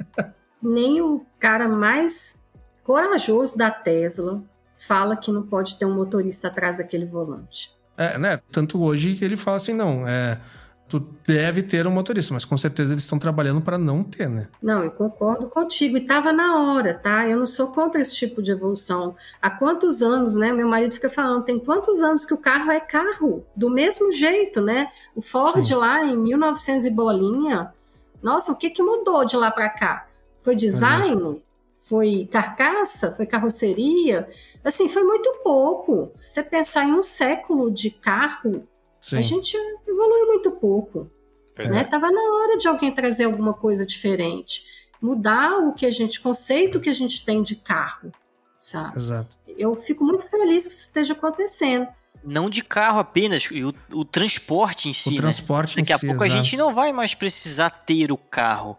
[0.62, 2.40] Nem o cara mais
[2.82, 4.42] corajoso da Tesla
[4.78, 7.70] fala que não pode ter um motorista atrás daquele volante.
[7.94, 8.40] É, né?
[8.50, 10.40] Tanto hoje que ele fala assim, não, é,
[10.88, 14.48] tu deve ter um motorista, mas com certeza eles estão trabalhando para não ter, né?
[14.62, 15.96] Não, eu concordo contigo.
[15.96, 17.28] E estava na hora, tá?
[17.28, 19.16] Eu não sou contra esse tipo de evolução.
[19.40, 20.52] Há quantos anos, né?
[20.52, 23.44] Meu marido fica falando, tem quantos anos que o carro é carro?
[23.56, 24.88] Do mesmo jeito, né?
[25.14, 25.74] O Ford Sim.
[25.74, 27.72] lá em 1900 e bolinha,
[28.22, 30.06] nossa, o que, que mudou de lá para cá?
[30.40, 31.42] Foi design?
[31.80, 33.12] Foi carcaça?
[33.12, 34.28] Foi carroceria?
[34.62, 36.10] Assim, foi muito pouco.
[36.14, 38.66] Se você pensar em um século de carro,
[39.04, 39.18] Sim.
[39.18, 39.54] a gente
[39.86, 41.10] evoluiu muito pouco.
[41.58, 41.84] Né?
[41.84, 44.64] Tava na hora de alguém trazer alguma coisa diferente.
[44.98, 48.10] Mudar o que a gente, conceito que a gente tem de carro,
[48.58, 48.96] sabe?
[48.96, 49.36] Exato.
[49.46, 51.86] Eu fico muito feliz que isso esteja acontecendo
[52.26, 55.10] não de carro apenas, o, o transporte em si.
[55.10, 55.18] O né?
[55.18, 55.82] transporte né?
[55.82, 56.32] Daqui a pouco exato.
[56.32, 58.78] a gente não vai mais precisar ter o carro.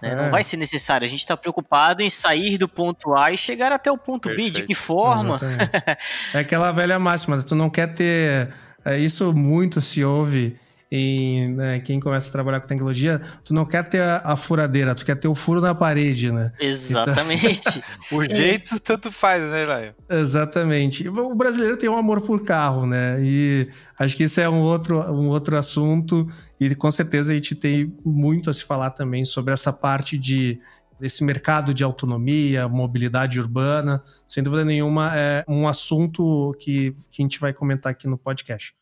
[0.00, 0.12] Né?
[0.12, 0.14] É.
[0.14, 1.06] Não vai ser necessário.
[1.06, 4.54] A gente está preocupado em sair do ponto A e chegar até o ponto Perfeito.
[4.54, 4.60] B.
[4.60, 5.36] De que forma?
[6.32, 7.42] é aquela velha máxima.
[7.42, 8.52] Tu não quer ter.
[8.88, 10.56] É, isso muito se ouve
[10.90, 14.94] em né, quem começa a trabalhar com tecnologia, tu não quer ter a, a, furadeira,
[14.94, 16.50] tu quer ter o furo na parede, né?
[16.58, 17.60] Exatamente.
[17.68, 17.82] Então...
[18.18, 18.78] o jeito é.
[18.78, 19.96] tanto faz, né, Laia?
[20.08, 21.06] Exatamente.
[21.08, 23.18] O brasileiro tem um amor por carro, né?
[23.20, 23.68] E
[23.98, 26.26] acho que isso é um outro, um outro assunto
[26.58, 30.58] e com certeza a gente tem muito a se falar também sobre essa parte de
[30.98, 34.02] desse mercado de autonomia, mobilidade urbana.
[34.26, 38.74] Sem dúvida nenhuma, é um assunto que, que a gente vai comentar aqui no podcast.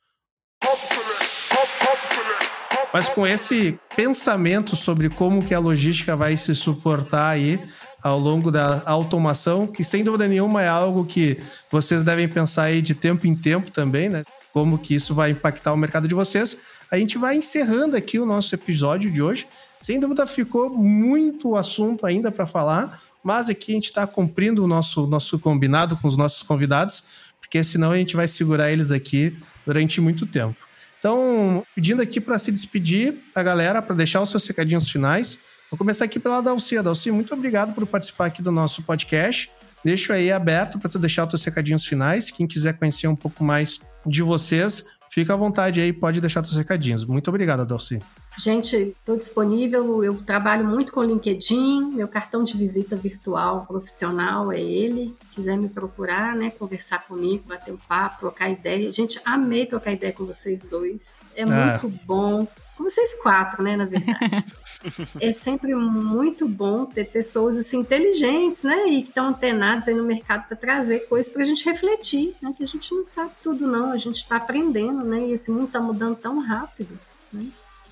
[2.92, 7.60] Mas com esse pensamento sobre como que a logística vai se suportar aí
[8.02, 11.38] ao longo da automação, que sem dúvida nenhuma é algo que
[11.70, 14.24] vocês devem pensar aí de tempo em tempo também, né?
[14.52, 16.56] Como que isso vai impactar o mercado de vocês.
[16.90, 19.46] A gente vai encerrando aqui o nosso episódio de hoje.
[19.82, 24.66] Sem dúvida ficou muito assunto ainda para falar, mas aqui a gente está cumprindo o
[24.68, 27.02] nosso, nosso combinado com os nossos convidados,
[27.40, 30.56] porque senão a gente vai segurar eles aqui durante muito tempo.
[30.98, 35.38] Então, pedindo aqui para se despedir a galera, para deixar os seus recadinhos finais.
[35.70, 36.82] Vou começar aqui pela Dalcia.
[36.82, 39.50] Dalcia, muito obrigado por participar aqui do nosso podcast.
[39.84, 42.30] Deixo aí aberto para tu deixar os teus recadinhos finais.
[42.30, 46.56] Quem quiser conhecer um pouco mais de vocês, fica à vontade aí, pode deixar seus
[46.56, 47.04] recadinhos.
[47.04, 48.00] Muito obrigado, Dalci.
[48.38, 50.04] Gente, estou disponível.
[50.04, 51.92] Eu trabalho muito com LinkedIn.
[51.92, 55.16] Meu cartão de visita virtual profissional é ele.
[55.32, 58.92] Quiser me procurar, né, conversar comigo, bater um papo, trocar ideia.
[58.92, 61.22] Gente, amei trocar ideia com vocês dois.
[61.34, 61.46] É ah.
[61.82, 62.46] muito bom.
[62.76, 64.44] Com vocês quatro, né, na verdade.
[65.18, 70.04] é sempre muito bom ter pessoas assim inteligentes, né, e que estão antenadas aí no
[70.04, 73.66] mercado para trazer coisas para a gente refletir, né, que a gente não sabe tudo
[73.66, 76.98] não, a gente está aprendendo, né, e esse mundo está mudando tão rápido,
[77.32, 77.46] né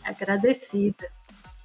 [0.04, 1.06] agradecida.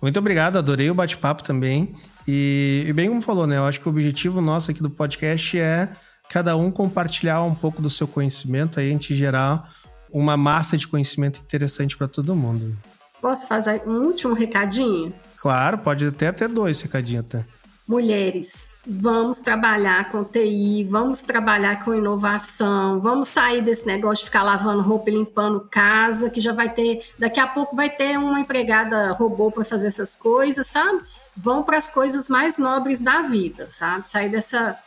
[0.02, 1.94] Muito obrigado, adorei o bate-papo também.
[2.28, 3.58] E, e, bem como falou, né?
[3.58, 5.90] Eu acho que o objetivo nosso aqui do podcast é
[6.30, 9.74] cada um compartilhar um pouco do seu conhecimento, aí a gente gerar
[10.12, 12.78] uma massa de conhecimento interessante para todo mundo.
[13.22, 15.14] Posso fazer um último recadinho?
[15.38, 17.46] Claro, pode até ter dois recadinhos até.
[17.88, 24.44] mulheres, vamos trabalhar com TI, vamos trabalhar com inovação, vamos sair desse negócio de ficar
[24.44, 28.40] lavando roupa e limpando casa, que já vai ter, daqui a pouco vai ter uma
[28.40, 31.04] empregada robô para fazer essas coisas, sabe?
[31.36, 34.08] Vão para as coisas mais nobres da vida, sabe?
[34.08, 34.78] Sair dessa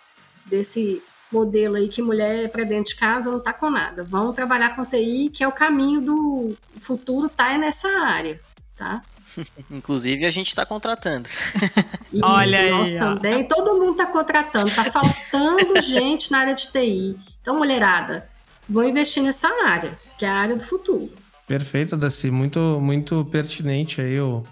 [0.46, 4.04] desse modelo aí que mulher para dentro de casa não tá com nada.
[4.04, 8.40] Vão trabalhar com TI, que é o caminho do futuro, tá é nessa área,
[8.76, 9.02] tá?
[9.70, 11.28] Inclusive, a gente está contratando.
[12.12, 12.70] Isso, Olha aí.
[12.70, 13.44] Nós também.
[13.46, 14.68] Todo mundo está contratando.
[14.68, 17.16] Está faltando gente na área de TI.
[17.40, 18.28] Então, mulherada,
[18.68, 21.10] vou investir nessa área, que é a área do futuro.
[21.46, 22.30] Perfeito, Daci.
[22.30, 24.44] Muito, muito pertinente aí o,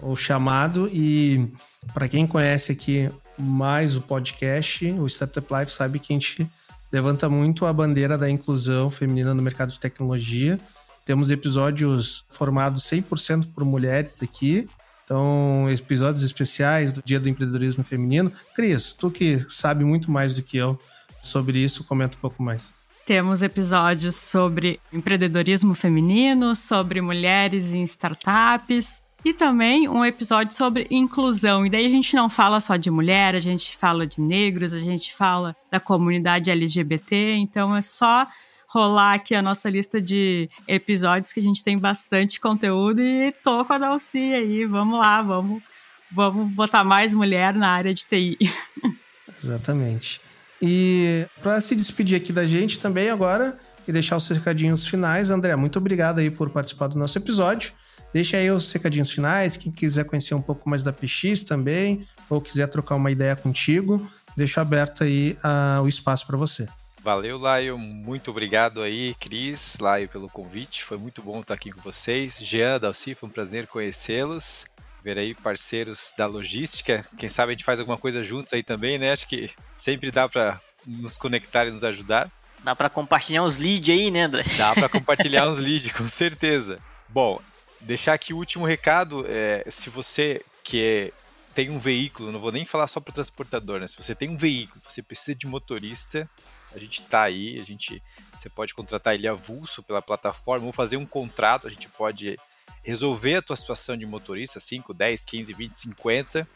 [0.00, 0.88] o chamado.
[0.92, 1.52] E
[1.92, 6.48] para quem conhece aqui mais o podcast, o Startup Life, sabe que a gente
[6.92, 10.58] levanta muito a bandeira da inclusão feminina no mercado de tecnologia.
[11.04, 14.68] Temos episódios formados 100% por mulheres aqui.
[15.04, 18.32] Então, episódios especiais do Dia do Empreendedorismo Feminino.
[18.54, 20.80] Cris, tu que sabe muito mais do que eu
[21.20, 22.72] sobre isso, comenta um pouco mais.
[23.06, 31.66] Temos episódios sobre empreendedorismo feminino, sobre mulheres em startups e também um episódio sobre inclusão.
[31.66, 34.78] E daí a gente não fala só de mulher, a gente fala de negros, a
[34.78, 38.26] gente fala da comunidade LGBT, então é só
[38.74, 43.64] rolar aqui a nossa lista de episódios que a gente tem bastante conteúdo e tô
[43.64, 45.62] com a Dalci aí, vamos lá, vamos,
[46.10, 48.36] vamos botar mais mulher na área de TI.
[49.42, 50.20] Exatamente.
[50.60, 53.56] E para se despedir aqui da gente também agora
[53.86, 57.72] e deixar os recadinhos finais, André, muito obrigado aí por participar do nosso episódio.
[58.12, 62.40] Deixa aí os recadinhos finais, quem quiser conhecer um pouco mais da PX também, ou
[62.40, 64.04] quiser trocar uma ideia contigo,
[64.36, 66.68] deixa aberto aí uh, o espaço para você.
[67.04, 67.76] Valeu, Laio.
[67.76, 70.82] Muito obrigado aí, Cris, Laio, pelo convite.
[70.82, 72.38] Foi muito bom estar aqui com vocês.
[72.40, 74.64] Jean, Dalci, foi um prazer conhecê-los.
[75.02, 77.02] Ver aí parceiros da logística.
[77.18, 79.12] Quem sabe a gente faz alguma coisa juntos aí também, né?
[79.12, 82.32] Acho que sempre dá para nos conectar e nos ajudar.
[82.62, 84.44] Dá para compartilhar uns leads aí, né, André?
[84.56, 86.80] Dá para compartilhar uns leads, com certeza.
[87.06, 87.38] Bom,
[87.82, 89.26] deixar aqui o último recado.
[89.28, 91.12] É, se você que é,
[91.54, 93.86] tem um veículo, não vou nem falar só para o transportador, né?
[93.88, 96.26] Se você tem um veículo, você precisa de motorista,
[96.74, 98.02] a gente está aí, a gente,
[98.36, 102.38] você pode contratar ele avulso pela plataforma ou fazer um contrato, a gente pode
[102.82, 106.48] resolver a tua situação de motorista, 5, 10, 15, 20, 50,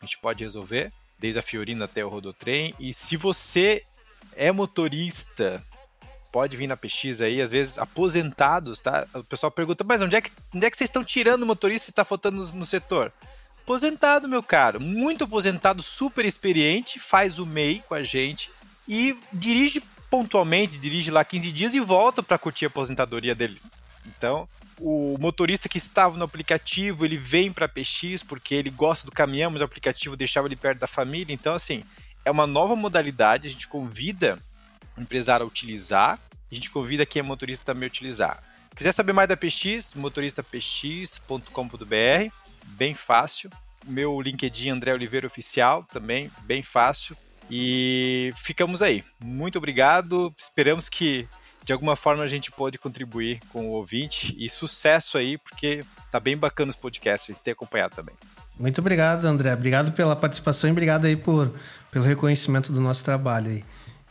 [0.00, 3.84] a gente pode resolver, desde a Fiorina até o Rodotrem, e se você
[4.36, 5.62] é motorista,
[6.32, 9.06] pode vir na PX aí, às vezes aposentados, tá?
[9.14, 11.92] O pessoal pergunta, mas onde é que, onde é que vocês estão tirando motorista e
[11.92, 13.12] está faltando no, no setor?
[13.62, 18.50] Aposentado, meu caro, muito aposentado, super experiente, faz o MEI com a gente,
[18.88, 23.60] e dirige pontualmente, dirige lá 15 dias e volta para curtir a aposentadoria dele.
[24.06, 24.48] Então,
[24.80, 29.50] o motorista que estava no aplicativo, ele vem para PX porque ele gosta do caminhão,
[29.50, 31.34] mas o aplicativo deixava ele perto da família.
[31.34, 31.84] Então, assim,
[32.24, 34.38] é uma nova modalidade, a gente convida
[34.96, 36.18] o empresário a utilizar,
[36.50, 38.42] a gente convida quem é motorista também a utilizar.
[38.74, 42.32] Quiser saber mais da PX, motoristapx.com.br,
[42.64, 43.50] bem fácil.
[43.86, 47.16] Meu LinkedIn André Oliveira Oficial, também bem fácil.
[47.50, 49.02] E ficamos aí.
[49.22, 50.34] Muito obrigado.
[50.36, 51.26] Esperamos que
[51.64, 56.18] de alguma forma a gente pode contribuir com o ouvinte e sucesso aí, porque tá
[56.18, 58.14] bem bacana os podcasts, a gente tem acompanhado também.
[58.58, 59.52] Muito obrigado, André.
[59.52, 61.54] Obrigado pela participação e obrigado aí por,
[61.90, 63.64] pelo reconhecimento do nosso trabalho aí.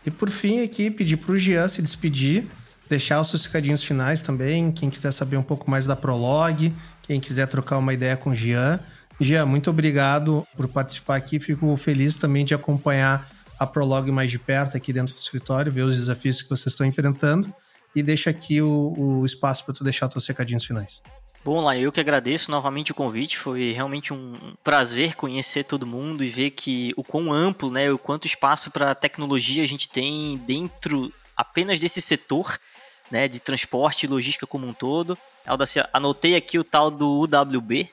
[0.06, 2.48] E por fim aqui, pedir para o Jean se despedir,
[2.88, 6.74] deixar os seus recadinhos finais também, quem quiser saber um pouco mais da Prolog,
[7.04, 8.80] quem quiser trocar uma ideia com o Jean.
[9.20, 11.40] Jean, muito obrigado por participar aqui.
[11.40, 15.82] Fico feliz também de acompanhar a Prolog mais de perto aqui dentro do escritório, ver
[15.82, 17.54] os desafios que vocês estão enfrentando
[17.96, 21.02] e deixa aqui o, o espaço para tu deixar teus recadinhos finais.
[21.44, 23.38] Bom, lá eu que agradeço novamente o convite.
[23.38, 24.34] Foi realmente um
[24.64, 28.94] prazer conhecer todo mundo e ver que o quão amplo, né, o quanto espaço para
[28.94, 32.60] tecnologia a gente tem dentro apenas desse setor,
[33.10, 35.18] né, de transporte e logística como um todo.
[35.94, 37.90] Anotei aqui o tal do UWB,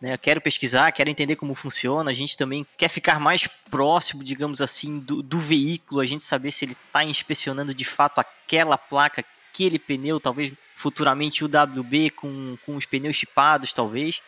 [0.00, 0.16] né?
[0.16, 2.10] Quero pesquisar, quero entender como funciona.
[2.10, 6.52] A gente também quer ficar mais próximo, digamos assim, do, do veículo, a gente saber
[6.52, 12.56] se ele está inspecionando de fato aquela placa, aquele pneu, talvez futuramente o WB com,
[12.64, 14.22] com os pneus chipados, talvez.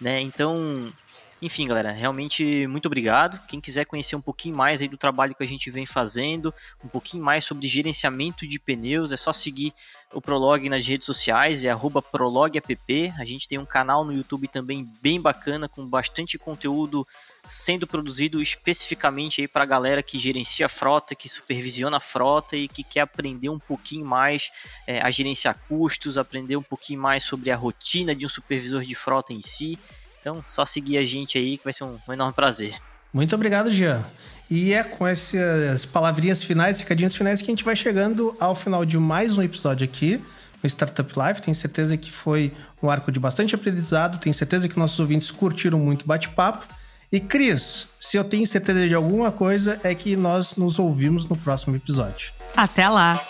[0.00, 0.20] Né?
[0.20, 0.92] Então,
[1.40, 3.38] enfim, galera, realmente muito obrigado.
[3.46, 6.52] Quem quiser conhecer um pouquinho mais aí do trabalho que a gente vem fazendo,
[6.82, 9.74] um pouquinho mais sobre gerenciamento de pneus, é só seguir
[10.14, 11.76] o Prolog nas redes sociais, é
[12.10, 13.12] prologapp.
[13.18, 17.06] A gente tem um canal no YouTube também bem bacana, com bastante conteúdo
[17.46, 22.56] sendo produzido especificamente aí para a galera que gerencia a frota, que supervisiona a frota
[22.56, 24.50] e que quer aprender um pouquinho mais
[24.86, 28.94] é, a gerenciar custos, aprender um pouquinho mais sobre a rotina de um supervisor de
[28.94, 29.78] frota em si.
[30.26, 32.74] Então, só seguir a gente aí que vai ser um, um enorme prazer.
[33.12, 34.04] Muito obrigado, Jean.
[34.50, 38.84] E é com essas palavrinhas finais, recadinhos finais, que a gente vai chegando ao final
[38.84, 40.20] de mais um episódio aqui
[40.60, 41.42] no Startup Life.
[41.42, 44.18] Tenho certeza que foi um arco de bastante aprendizado.
[44.18, 46.66] Tenho certeza que nossos ouvintes curtiram muito bate-papo.
[47.12, 51.36] E Cris, se eu tenho certeza de alguma coisa, é que nós nos ouvimos no
[51.36, 52.32] próximo episódio.
[52.56, 53.24] Até lá!